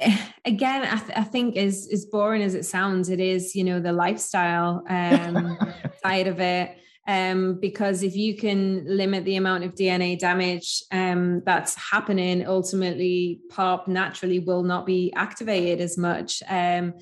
[0.44, 3.80] again I, th- I, think as as boring as it sounds it is you know
[3.80, 5.58] the lifestyle um,
[6.02, 6.76] side of it.
[7.08, 13.40] Um, because if you can limit the amount of dna damage um, that's happening ultimately
[13.50, 16.42] PARP naturally will not be activated as much.
[16.48, 16.94] Um,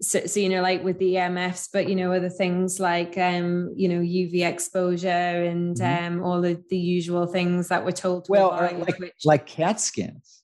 [0.00, 3.70] so, so, you know like with the emfs but you know other things like um
[3.76, 6.14] you know uv exposure and mm-hmm.
[6.14, 8.48] um all the, the usual things that we're told to well
[8.78, 10.39] like, like cat scans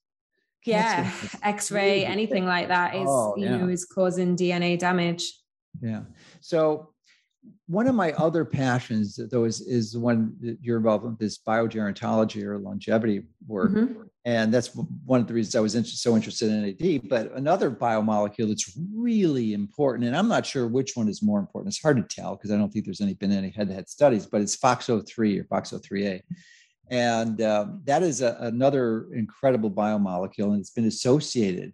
[0.67, 1.11] yeah
[1.43, 5.33] x-ray anything like that is oh, you know is causing dna damage.
[5.81, 6.03] Yeah.
[6.41, 6.91] So
[7.69, 11.39] one of my other passions though is is the one that you're involved with this
[11.39, 13.73] biogerontology or longevity work.
[13.73, 14.03] Mm-hmm.
[14.25, 17.71] and that's one of the reasons i was inter- so interested in nad but another
[17.71, 21.73] biomolecule that's really important and i'm not sure which one is more important.
[21.73, 24.41] It's hard to tell because i don't think there's any been any head-to-head studies but
[24.41, 26.23] it's foxo3 or foxo3a
[26.91, 31.73] and uh, that is a, another incredible biomolecule, and it's been associated.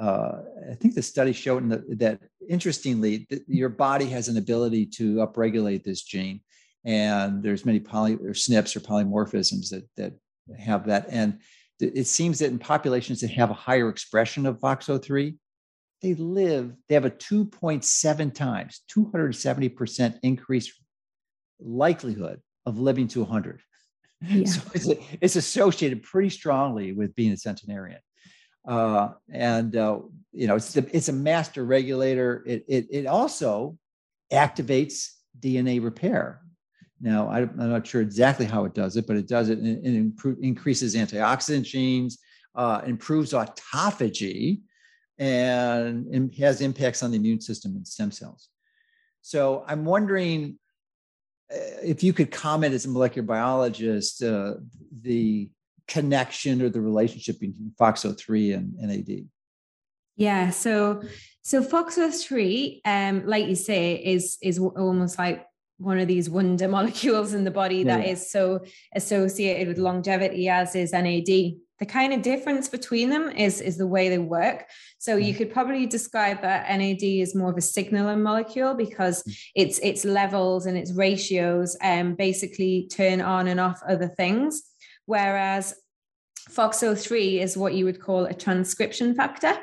[0.00, 0.38] Uh,
[0.70, 5.16] I think the study showed that, that interestingly, th- your body has an ability to
[5.16, 6.40] upregulate this gene,
[6.84, 10.14] and there's many poly or SNPs or polymorphisms that that
[10.58, 11.06] have that.
[11.10, 11.38] And
[11.78, 15.36] th- it seems that in populations that have a higher expression of FOXO3,
[16.00, 16.74] they live.
[16.88, 20.72] They have a 2.7 times, 270% increase
[21.60, 23.60] likelihood of living to 100.
[24.26, 24.46] Yeah.
[24.46, 24.88] So it's,
[25.20, 28.00] it's associated pretty strongly with being a centenarian.
[28.66, 30.00] Uh, and uh,
[30.32, 32.42] you know it's the, it's a master regulator.
[32.46, 33.78] It, it it also
[34.32, 36.40] activates DNA repair.
[37.00, 39.58] Now I, am not sure exactly how it does it, but it does it.
[39.58, 42.18] And it, increases antioxidant genes.
[42.54, 44.60] uh, improves autophagy
[45.18, 48.48] and, and has impacts on the immune system and stem cells.
[49.22, 50.58] So I'm wondering
[51.50, 54.54] if you could comment as a molecular biologist uh,
[55.02, 55.48] the
[55.86, 59.26] connection or the relationship between FOXO3 and NAD.
[60.16, 61.02] Yeah, so
[61.42, 65.46] so FOXO3, um, like you say, is is almost like
[65.78, 68.12] one of these wonder molecules in the body that yeah.
[68.12, 68.60] is so
[68.94, 71.54] associated with longevity as is NAD.
[71.78, 74.66] The kind of difference between them is, is the way they work.
[74.98, 75.36] So you mm.
[75.36, 79.38] could probably describe that NAD is more of a signaling molecule because mm.
[79.54, 84.62] its its levels and its ratios um, basically turn on and off other things.
[85.06, 85.74] Whereas
[86.50, 89.56] FOXO3 is what you would call a transcription factor.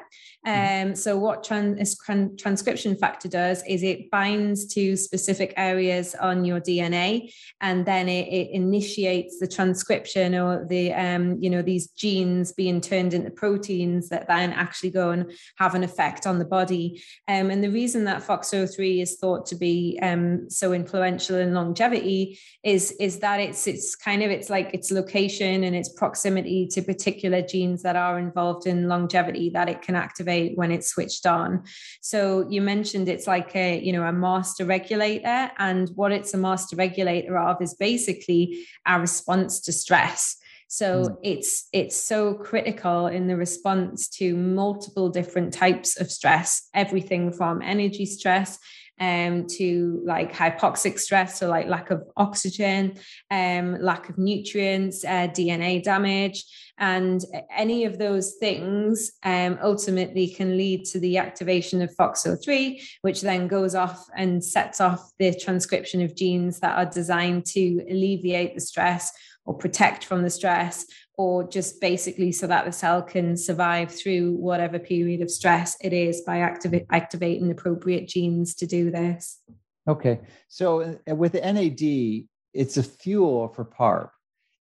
[0.46, 0.90] Mm-hmm.
[0.90, 1.98] Um, so what trans-
[2.38, 8.28] transcription factor does is it binds to specific areas on your DNA, and then it,
[8.28, 14.10] it initiates the transcription or the um, you know these genes being turned into proteins
[14.10, 17.02] that then actually go and have an effect on the body.
[17.28, 22.40] Um, and the reason that FOXO3 is thought to be um, so influential in longevity
[22.64, 26.84] is is that it's it's kind of it's like its location and its proximity to
[26.84, 31.64] particular genes that are involved in longevity that it can activate when it's switched on.
[32.02, 35.52] So you mentioned it's like a, you know, a master regulator.
[35.58, 40.38] And what it's a master regulator of is basically our response to stress.
[40.68, 41.18] So mm.
[41.24, 47.62] it's it's so critical in the response to multiple different types of stress, everything from
[47.62, 48.60] energy stress
[49.00, 52.98] um, to like hypoxic stress, so like lack of oxygen,
[53.32, 56.46] um, lack of nutrients, uh, DNA damage,
[56.78, 57.24] and
[57.56, 63.48] any of those things um, ultimately can lead to the activation of FOXO3, which then
[63.48, 68.62] goes off and sets off the transcription of genes that are designed to alleviate the
[68.62, 69.12] stress
[69.46, 70.86] or protect from the stress
[71.18, 75.94] or just basically so that the cell can survive through whatever period of stress it
[75.94, 79.42] is by activ- activating appropriate genes to do this.
[79.88, 80.20] Okay.
[80.48, 84.10] So uh, with NAD, it's a fuel for PARP.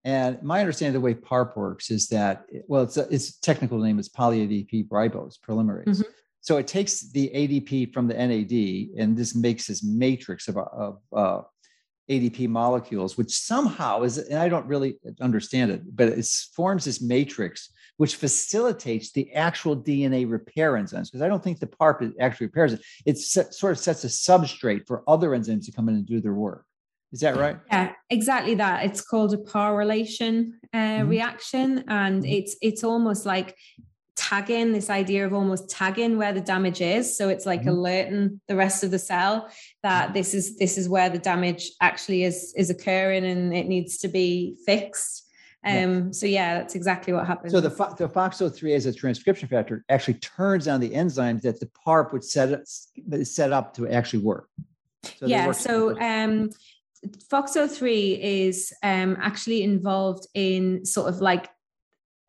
[0.06, 3.80] And my understanding of the way PARP works is that, well, it's a, its technical
[3.80, 5.86] name is poly-ADP ribose polymerase.
[5.86, 6.10] Mm-hmm.
[6.42, 11.00] So it takes the ADP from the NAD and this makes this matrix of, of
[11.16, 11.42] uh,
[12.10, 16.26] ADP molecules, which somehow is, and I don't really understand it, but it
[16.56, 21.12] forms this matrix which facilitates the actual DNA repair enzymes.
[21.12, 22.82] Because I don't think the PARP actually repairs it.
[23.06, 26.34] It sort of sets a substrate for other enzymes to come in and do their
[26.34, 26.66] work.
[27.12, 27.58] Is that right?
[27.72, 28.86] Yeah, exactly that.
[28.86, 31.10] It's called a PARylation uh, mm-hmm.
[31.10, 32.34] reaction, and mm-hmm.
[32.34, 33.56] it's it's almost like
[34.16, 37.18] tagging this idea of almost tagging where the damage is.
[37.18, 37.70] So it's like mm-hmm.
[37.70, 39.50] alerting the rest of the cell
[39.82, 43.98] that this is this is where the damage actually is is occurring and it needs
[44.00, 45.22] to be fixed.
[45.66, 46.04] Um yeah.
[46.12, 50.16] so yeah that's exactly what happens so the, the foxo3 as a transcription factor actually
[50.16, 52.64] turns on the enzymes that the parp would set up
[53.26, 54.50] set up to actually work.
[55.18, 56.50] So yeah so um
[57.30, 61.50] FOXO3 is um, actually involved in sort of like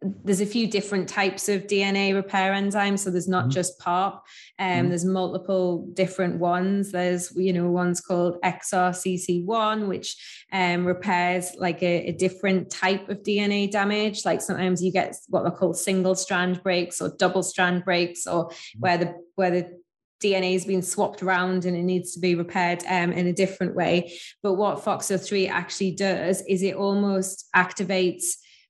[0.02, 3.00] there's a few different types of DNA repair enzymes.
[3.00, 3.52] So there's not mm-hmm.
[3.52, 4.14] just PARP,
[4.58, 4.88] um, mm-hmm.
[4.88, 6.92] there's multiple different ones.
[6.92, 13.22] There's, you know, one's called XRCC1, which um, repairs like a, a, different type of
[13.22, 14.24] DNA damage.
[14.24, 18.48] Like sometimes you get what are called single strand breaks or double strand breaks, or
[18.48, 18.80] mm-hmm.
[18.80, 19.84] where the where the
[20.22, 23.74] DNA has been swapped around and it needs to be repaired um, in a different
[23.74, 24.12] way.
[24.42, 28.24] But what FOXO3 actually does is it almost activates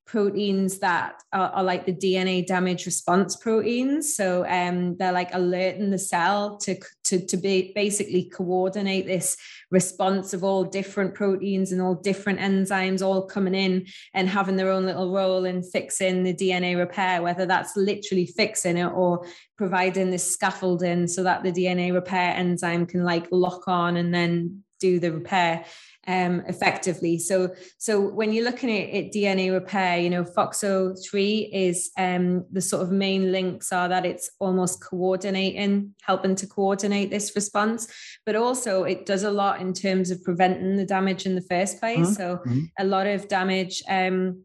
[0.06, 4.14] proteins that are, are, like the DNA damage response proteins.
[4.14, 9.36] So um, they're like alerting the cell to, to, to be basically coordinate this
[9.70, 14.70] response of all different proteins and all different enzymes all coming in and having their
[14.70, 19.26] own little role in fixing the DNA repair, whether that's literally fixing it or
[19.56, 24.62] providing this scaffolding so that the DNA repair enzyme can like lock on and then
[24.80, 25.64] do the repair
[26.06, 27.18] um, effectively.
[27.18, 32.60] So, so when you're looking at, at DNA repair, you know, FOXO3 is um, the
[32.60, 37.86] sort of main links are that it's almost coordinating, helping to coordinate this response,
[38.26, 41.80] but also it does a lot in terms of preventing the damage in the first
[41.80, 41.98] place.
[41.98, 42.12] Mm-hmm.
[42.12, 42.64] So, mm-hmm.
[42.78, 43.82] a lot of damage.
[43.88, 44.44] Um,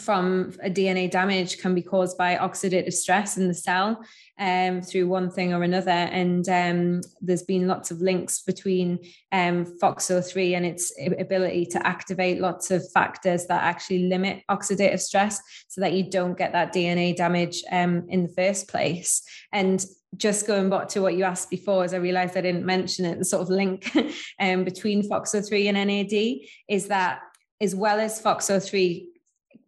[0.00, 4.02] from a DNA damage can be caused by oxidative stress in the cell
[4.38, 5.90] um, through one thing or another.
[5.90, 8.98] And um, there's been lots of links between
[9.32, 15.40] um, FOXO3 and its ability to activate lots of factors that actually limit oxidative stress
[15.68, 19.22] so that you don't get that DNA damage um, in the first place.
[19.52, 19.84] And
[20.16, 23.18] just going back to what you asked before, as I realized I didn't mention it,
[23.18, 23.90] the sort of link
[24.40, 27.20] um, between FOXO3 and NAD is that
[27.60, 29.04] as well as FOXO3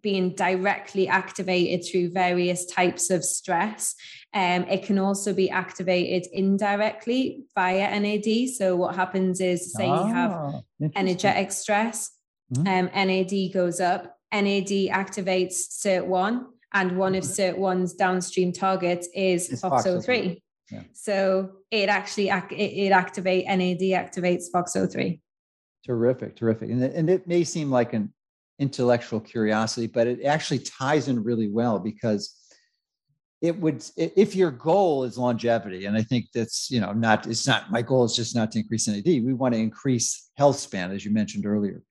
[0.03, 3.95] being directly activated through various types of stress.
[4.35, 8.51] Um, it can also be activated indirectly via NAD.
[8.51, 10.61] So what happens is, say you have ah,
[10.97, 12.11] energetic stress,
[12.53, 12.67] mm-hmm.
[12.67, 14.19] um, NAD goes up.
[14.33, 17.61] NAD activates SIRT1, and one of mm-hmm.
[17.61, 20.41] SIRT1's downstream targets is FOXO3.
[20.71, 20.83] Yeah.
[20.95, 25.21] So it actually it, it activate NAD activates FOXO3.
[25.85, 26.71] Terrific, terrific.
[26.71, 28.13] And, and it may seem like an
[28.63, 32.39] intellectual curiosity, but it actually ties in really well because
[33.43, 37.47] it would if your goal is longevity, and I think that's you know not it's
[37.47, 39.05] not my goal is just not to increase NAD.
[39.05, 41.83] We want to increase health span, as you mentioned earlier.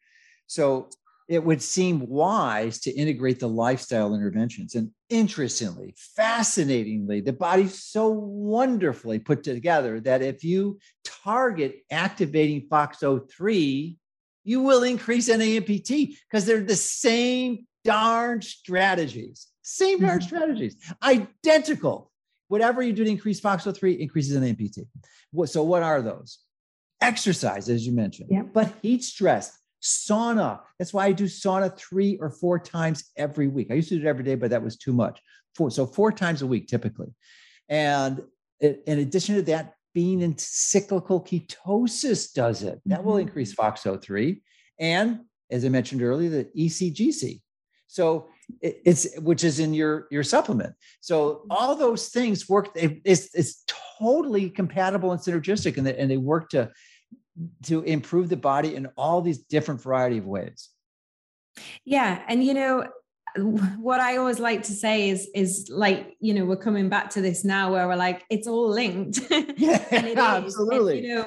[0.48, 0.90] So
[1.28, 4.76] it would seem wise to integrate the lifestyle interventions.
[4.76, 13.96] And interestingly, fascinatingly, the body's so wonderfully put together that if you target activating FOXO3,
[14.44, 19.48] you will increase NAMPT because they're the same darn strategies.
[19.62, 20.28] Same darn mm-hmm.
[20.28, 22.12] strategies, identical.
[22.48, 24.86] Whatever you do to increase FOXO3 increases NAMPT.
[25.46, 26.40] So, what are those?
[27.00, 28.44] Exercise, as you mentioned, yeah.
[28.44, 30.60] but heat stress, sauna.
[30.78, 33.72] That's why I do sauna three or four times every week.
[33.72, 35.22] I used to do it every day, but that was too much.
[35.56, 37.14] Four, so four times a week typically.
[37.70, 38.22] And
[38.60, 42.82] in addition to that, being in cyclical ketosis does it.
[42.86, 43.28] That will mm-hmm.
[43.28, 44.42] increase FOXO3.
[44.80, 47.42] And as I mentioned earlier, the ECGC.
[47.88, 48.30] So
[48.62, 50.76] it's which is in your your supplement.
[51.02, 52.70] So all those things work.
[52.76, 53.66] It's, it's
[54.00, 56.72] totally compatible and synergistic, and they, and they work to
[57.64, 60.70] to improve the body in all these different variety of ways
[61.86, 62.86] yeah and you know
[63.38, 67.22] what i always like to say is is like you know we're coming back to
[67.22, 69.20] this now where we're like it's all linked.
[69.58, 69.86] Yeah
[70.18, 71.26] absolutely and, you know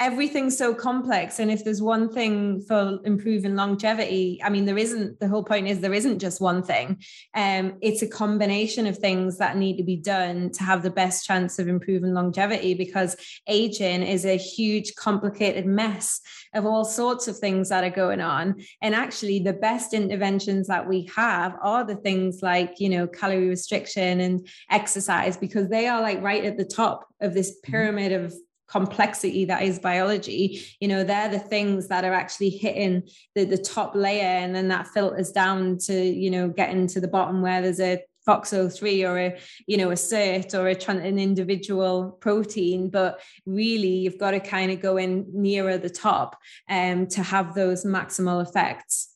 [0.00, 5.20] everything's so complex and if there's one thing for improving longevity i mean there isn't
[5.20, 6.96] the whole point is there isn't just one thing
[7.34, 11.26] um it's a combination of things that need to be done to have the best
[11.26, 13.16] chance of improving longevity because
[13.46, 16.20] aging is a huge complicated mess
[16.54, 20.88] of all sorts of things that are going on and actually the best interventions that
[20.88, 26.00] we have are the things like you know calorie restriction and exercise because they are
[26.00, 27.72] like right at the top of this mm-hmm.
[27.72, 28.34] pyramid of
[28.68, 33.02] complexity that is biology you know they're the things that are actually hitting
[33.34, 37.08] the, the top layer and then that filters down to you know getting to the
[37.08, 42.12] bottom where there's a FOXO3 or a you know a SIRT or a an individual
[42.20, 46.36] protein but really you've got to kind of go in nearer the top
[46.68, 49.12] um, to have those maximal effects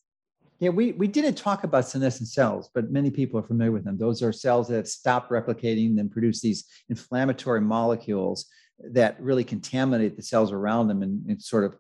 [0.59, 3.99] yeah, we, we didn't talk about senescent cells, but many people are familiar with them.
[3.99, 8.47] Those are cells that stop replicating and produce these inflammatory molecules
[8.93, 11.77] that really contaminate the cells around them and, and sort of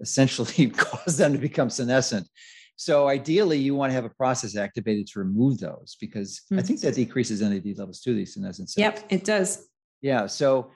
[0.00, 2.28] essentially cause them to become senescent.
[2.76, 6.60] So ideally, you want to have a process activated to remove those because mm-hmm.
[6.60, 8.82] I think that decreases NAD levels too, these senescent cells.
[8.82, 9.66] Yep, it does.
[10.00, 10.26] Yeah.
[10.26, 10.70] So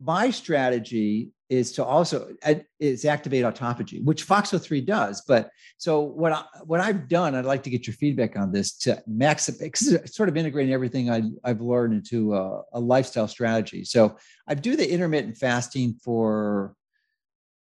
[0.00, 2.34] my strategy is to also
[2.80, 5.22] is activate autophagy, which FOXO3 does.
[5.26, 8.76] But so what I, what I've done, I'd like to get your feedback on this
[8.78, 13.84] to maximize, sort of integrating everything I, have learned into a, a, lifestyle strategy.
[13.84, 14.16] So
[14.48, 16.74] I do the intermittent fasting for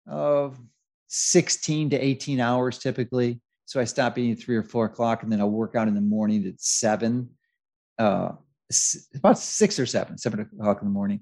[0.10, 0.50] uh,
[1.08, 3.42] 16 to 18 hours typically.
[3.66, 5.96] So I stop eating at three or four o'clock, and then I'll work out in
[5.96, 7.30] the morning at seven,
[7.98, 8.34] uh,
[9.16, 11.22] about six or seven, seven o'clock in the morning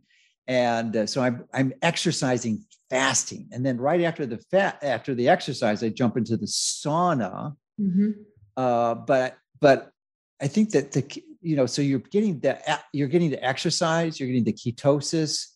[0.52, 5.30] and uh, so I'm I'm exercising fasting, and then right after the fat after the
[5.30, 7.56] exercise, I jump into the sauna.
[7.80, 8.12] Mm-hmm.
[8.58, 9.94] Uh, but but
[10.42, 12.60] I think that the you know so you're getting the
[12.92, 15.48] you're getting the exercise, you're getting the ketosis,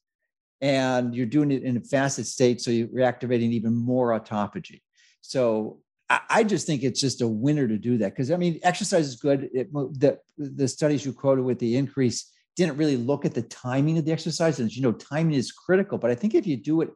[0.61, 4.81] and you're doing it in a fasted state, so you're activating even more autophagy.
[5.19, 5.79] So
[6.09, 9.07] I, I just think it's just a winner to do that because I mean exercise
[9.07, 9.49] is good.
[9.53, 13.97] It, the the studies you quoted with the increase didn't really look at the timing
[13.97, 14.59] of the exercise.
[14.59, 15.97] And you know, timing is critical.
[15.97, 16.89] But I think if you do it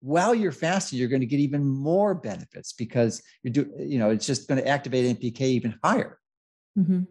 [0.00, 4.10] while you're fasting, you're going to get even more benefits because you're do, you know,
[4.10, 6.18] it's just going to activate AMPK even higher.
[6.78, 7.02] Mm-hmm.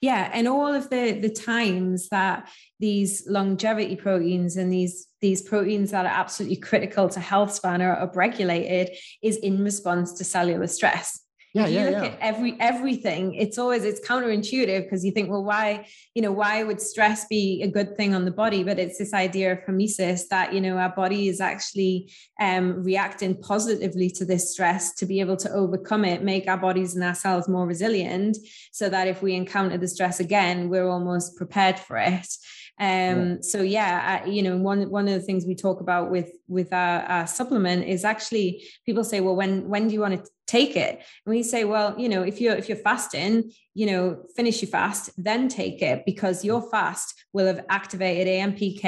[0.00, 2.48] Yeah, and all of the the times that
[2.78, 8.06] these longevity proteins and these these proteins that are absolutely critical to health span are
[8.06, 8.90] upregulated
[9.22, 11.21] is in response to cellular stress
[11.54, 12.04] yeah, you yeah, look yeah.
[12.04, 16.62] at every everything it's always it's counterintuitive because you think well why you know why
[16.62, 18.64] would stress be a good thing on the body?
[18.64, 22.10] But it's this idea of hormesis that you know our body is actually
[22.40, 26.94] um, reacting positively to this stress to be able to overcome it make our bodies
[26.94, 28.38] and ourselves more resilient
[28.72, 32.28] so that if we encounter the stress again we're almost prepared for it.
[32.80, 36.72] Um, so yeah, you know, one one of the things we talk about with with
[36.72, 40.76] our, our, supplement is actually people say, well, when when do you want to take
[40.76, 44.02] it and we say well you know if you're if you're fasting you know
[44.36, 48.84] finish your fast then take it because your fast will have activated ampk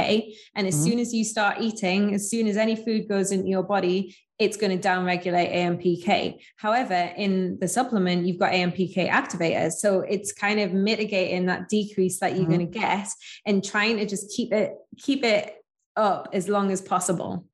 [0.54, 0.84] and as mm-hmm.
[0.84, 4.56] soon as you start eating as soon as any food goes into your body it's
[4.56, 6.40] going to downregulate AMPK.
[6.56, 9.74] However, in the supplement, you've got AMPK activators.
[9.74, 12.54] So it's kind of mitigating that decrease that you're mm-hmm.
[12.54, 13.08] going to get
[13.46, 15.54] and trying to just keep it, keep it
[15.96, 17.46] up as long as possible.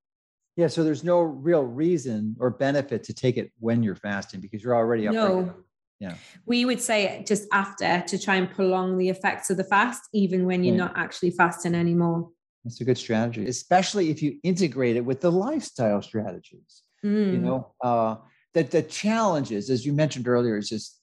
[0.61, 4.63] Yeah, so there's no real reason or benefit to take it when you're fasting because
[4.63, 5.15] you're already up.
[5.15, 5.55] No.
[6.01, 6.17] Yeah.
[6.45, 10.45] We would say just after to try and prolong the effects of the fast, even
[10.45, 12.29] when you're not actually fasting anymore.
[12.63, 16.83] That's a good strategy, especially if you integrate it with the lifestyle strategies.
[17.03, 17.33] Mm.
[17.33, 18.17] You know, uh,
[18.53, 21.00] that the challenges, as you mentioned earlier, is just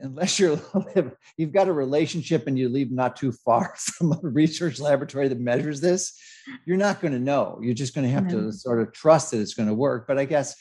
[0.00, 0.60] unless you're
[1.36, 5.40] you've got a relationship and you live not too far from a research laboratory that
[5.40, 6.18] measures this,
[6.64, 7.58] you're not going to know.
[7.62, 8.30] You're just going to have mm.
[8.30, 10.06] to sort of trust that it's going to work.
[10.06, 10.54] But I guess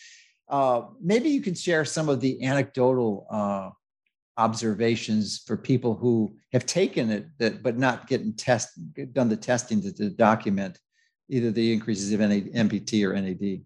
[0.49, 3.69] uh, maybe you can share some of the anecdotal uh,
[4.37, 8.69] observations for people who have taken it that but not getting test
[9.13, 10.77] done the testing to, to document
[11.29, 13.61] either the increases of NAMPT or NAD.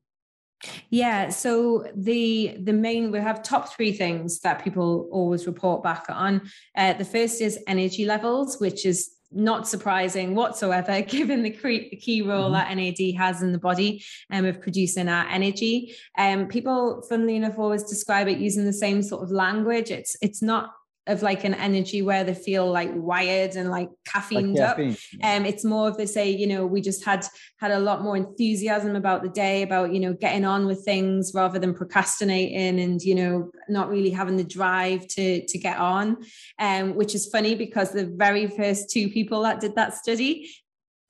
[0.90, 6.06] Yeah, so the the main we have top three things that people always report back
[6.10, 6.42] on.
[6.76, 12.52] Uh, the first is energy levels, which is not surprising whatsoever, given the key role
[12.52, 12.54] mm-hmm.
[12.54, 15.96] that NAD has in the body um, of producing our energy.
[16.18, 19.90] Um, people, funnily enough, always describe it using the same sort of language.
[19.90, 20.74] It's it's not
[21.08, 24.78] of like an energy where they feel like wired and like caffeined like up.
[25.24, 27.26] Um, it's more of they say, you know, we just had
[27.60, 31.32] had a lot more enthusiasm about the day, about you know getting on with things
[31.34, 36.18] rather than procrastinating and you know not really having the drive to to get on.
[36.60, 40.50] Um, which is funny because the very first two people that did that study,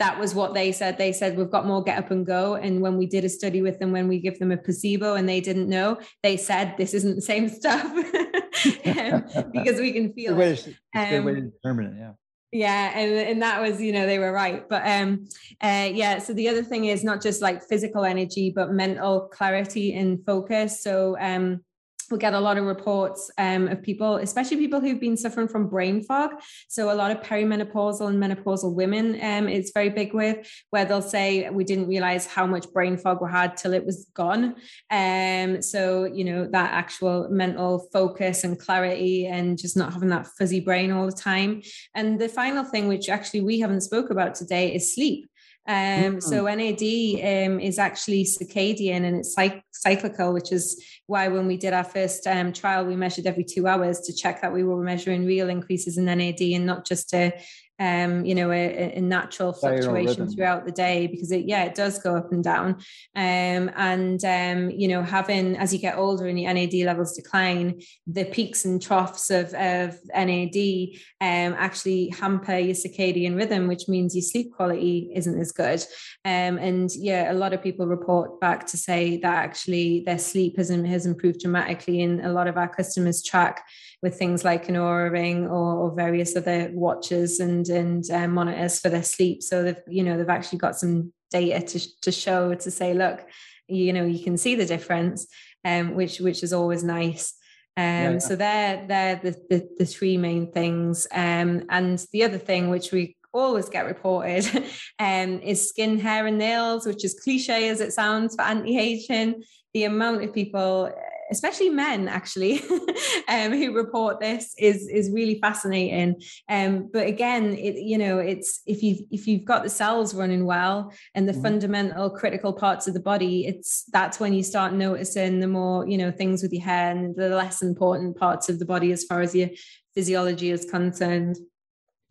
[0.01, 0.97] that was what they said.
[0.97, 2.55] They said, We've got more get up and go.
[2.55, 5.29] And when we did a study with them, when we give them a placebo and
[5.29, 10.39] they didn't know, they said, This isn't the same stuff um, because we can feel
[10.39, 10.49] it.
[10.49, 11.99] It's a good way to um, determine it.
[11.99, 12.13] Yeah.
[12.53, 14.67] Yeah, and, and that was, you know, they were right.
[14.67, 15.25] But um
[15.63, 19.93] uh yeah, so the other thing is not just like physical energy, but mental clarity
[19.93, 20.83] and focus.
[20.83, 21.63] So um
[22.11, 25.67] we get a lot of reports um, of people, especially people who've been suffering from
[25.67, 26.31] brain fog.
[26.67, 31.01] So a lot of perimenopausal and menopausal women, um, it's very big with where they'll
[31.01, 34.55] say we didn't realize how much brain fog we had till it was gone.
[34.89, 40.27] Um, so you know that actual mental focus and clarity, and just not having that
[40.27, 41.61] fuzzy brain all the time.
[41.95, 45.27] And the final thing, which actually we haven't spoke about today, is sleep.
[45.67, 46.19] Um.
[46.21, 51.57] So NAD um, is actually circadian and it's cyc- cyclical, which is why when we
[51.57, 54.81] did our first um, trial, we measured every two hours to check that we were
[54.81, 57.33] measuring real increases in NAD and not just to
[57.81, 61.97] um, you know, a, a natural fluctuation throughout the day because it, yeah, it does
[61.97, 62.75] go up and down.
[63.15, 67.81] Um, and, um, you know, having, as you get older and your NAD levels decline,
[68.05, 70.89] the peaks and troughs of, of NAD
[71.21, 75.83] um, actually hamper your circadian rhythm, which means your sleep quality isn't as good.
[76.23, 80.57] Um, and yeah, a lot of people report back to say that actually their sleep
[80.57, 82.03] has, has improved dramatically.
[82.03, 83.63] And a lot of our customers track
[84.01, 88.79] with things like an Oura ring or, or various other watches and and um, monitors
[88.79, 89.43] for their sleep.
[89.43, 93.25] So they've you know they've actually got some data to to show to say, look,
[93.67, 95.27] you know you can see the difference,
[95.65, 97.33] um, which which is always nice.
[97.77, 98.17] Um, yeah.
[98.19, 101.07] So they're they're the, the, the three main things.
[101.11, 104.45] Um, and the other thing which we always get reported
[104.99, 109.43] um, is skin, hair, and nails, which is cliche as it sounds for anti-aging.
[109.73, 110.91] The amount of people
[111.31, 112.59] especially men actually
[113.27, 116.21] um, who report this is is really fascinating.
[116.49, 120.45] Um, but again it, you know it's if you've if you've got the cells running
[120.45, 121.41] well and the mm-hmm.
[121.41, 125.97] fundamental critical parts of the body it's that's when you start noticing the more you
[125.97, 129.21] know things with your hair and the less important parts of the body as far
[129.21, 129.49] as your
[129.95, 131.37] physiology is concerned.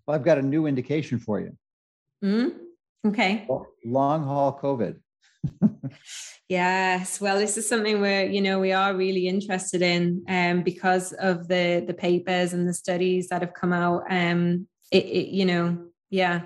[0.06, 1.56] Well i've got a new indication for you.
[2.24, 3.08] Mm-hmm.
[3.08, 3.46] okay.
[3.84, 4.96] Long haul covid
[6.48, 11.12] yes well this is something where you know we are really interested in um, because
[11.14, 15.46] of the the papers and the studies that have come out um it, it you
[15.46, 15.78] know
[16.10, 16.42] yeah.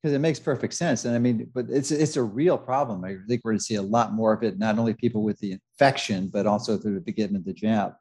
[0.00, 3.04] Because it makes perfect sense and i mean but it's it's a real problem.
[3.04, 5.38] I think we're going to see a lot more of it not only people with
[5.38, 7.94] the infection but also through the beginning of the jab.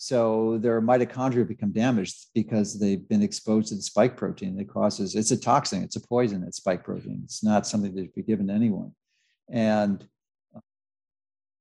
[0.00, 5.14] So their mitochondria become damaged because they've been exposed to the spike protein that causes
[5.14, 7.20] it's a toxin it's a poison that spike protein.
[7.24, 8.92] It's not something that should be given to anyone
[9.50, 10.06] and
[10.54, 10.60] uh,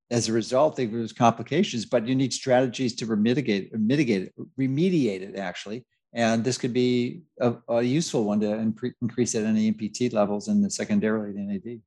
[0.10, 5.22] as a result, they lose complications, but you need strategies to mitigate, mitigate it, remediate
[5.22, 5.86] it actually.
[6.14, 8.54] And this could be a, a useful one to
[9.02, 11.82] increase at NAMPT levels and the secondarily the NAD.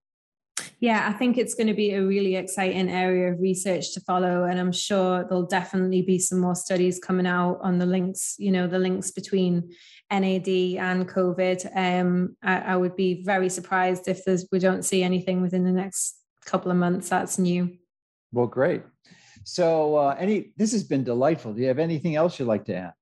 [0.80, 4.44] Yeah, I think it's going to be a really exciting area of research to follow.
[4.44, 8.50] And I'm sure there'll definitely be some more studies coming out on the links, you
[8.50, 9.74] know, the links between
[10.10, 11.76] NAD and COVID.
[11.76, 15.72] Um, I, I would be very surprised if there's, we don't see anything within the
[15.72, 16.16] next
[16.46, 17.76] couple of months that's new.
[18.32, 18.82] Well, great.
[19.44, 21.52] So, uh, any this has been delightful.
[21.52, 22.92] Do you have anything else you'd like to add?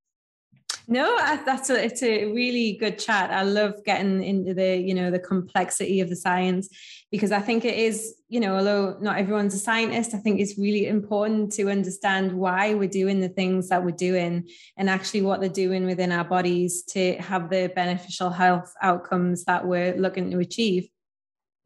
[0.87, 3.31] No, that's a, it's a really good chat.
[3.31, 6.69] I love getting into the you know the complexity of the science
[7.11, 10.59] because I think it is you know although not everyone's a scientist, I think it's
[10.59, 15.41] really important to understand why we're doing the things that we're doing and actually what
[15.41, 20.39] they're doing within our bodies to have the beneficial health outcomes that we're looking to
[20.39, 20.89] achieve.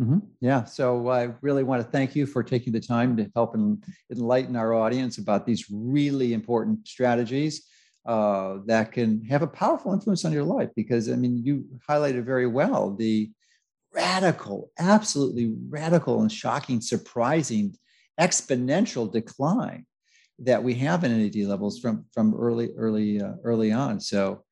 [0.02, 0.18] Mm-hmm.
[0.40, 0.64] Yeah.
[0.64, 3.54] So I really want to thank you for taking the time to help
[4.10, 7.68] enlighten our audience about these really important strategies
[8.04, 10.70] uh, that can have a powerful influence on your life.
[10.74, 13.30] Because, I mean, you highlighted very well the
[13.94, 17.76] radical, absolutely radical and shocking, surprising,
[18.20, 19.86] exponential decline
[20.38, 24.00] that we have in NAD levels from from early, early, uh, early on.
[24.00, 24.44] So,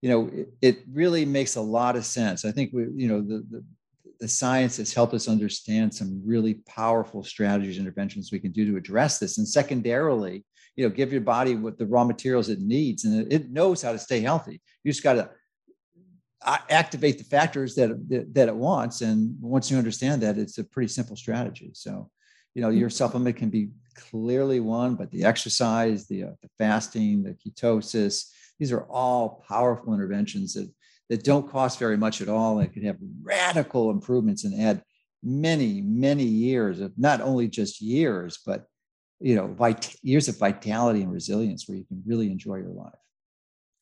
[0.00, 2.44] you know, it, it, really makes a lot of sense.
[2.44, 3.64] I think we, you know, the, the
[4.20, 8.76] the science has helped us understand some really powerful strategies interventions we can do to
[8.76, 10.44] address this and secondarily
[10.76, 13.92] you know give your body what the raw materials it needs and it knows how
[13.92, 15.28] to stay healthy you just got to
[16.44, 20.64] activate the factors that, that, that it wants and once you understand that it's a
[20.64, 21.70] pretty simple strategy.
[21.72, 22.10] So
[22.54, 27.22] you know your supplement can be clearly one but the exercise the, uh, the fasting
[27.22, 30.70] the ketosis these are all powerful interventions that
[31.10, 34.82] that don't cost very much at all and can have radical improvements and add
[35.22, 38.66] many many years of not only just years but
[39.20, 42.92] you know vit- years of vitality and resilience where you can really enjoy your life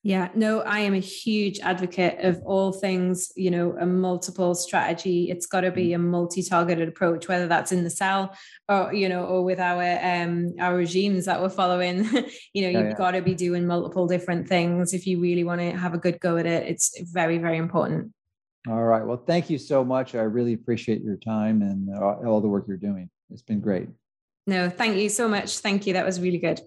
[0.05, 5.31] yeah, no, I am a huge advocate of all things, you know, a multiple strategy.
[5.31, 5.95] It's got to be mm.
[5.95, 8.37] a multi-targeted approach, whether that's in the cell
[8.69, 12.05] or, you know, or with our um our regimes that we're following.
[12.53, 12.95] you know, you've yeah.
[12.95, 16.19] got to be doing multiple different things if you really want to have a good
[16.19, 16.67] go at it.
[16.67, 18.13] It's very, very important.
[18.69, 19.05] All right.
[19.05, 20.17] Well, thank you so much.
[20.17, 23.09] I really appreciate your time and all the work you're doing.
[23.31, 23.89] It's been great.
[24.49, 25.59] No, thank you so much.
[25.59, 25.93] Thank you.
[25.93, 26.61] That was really good.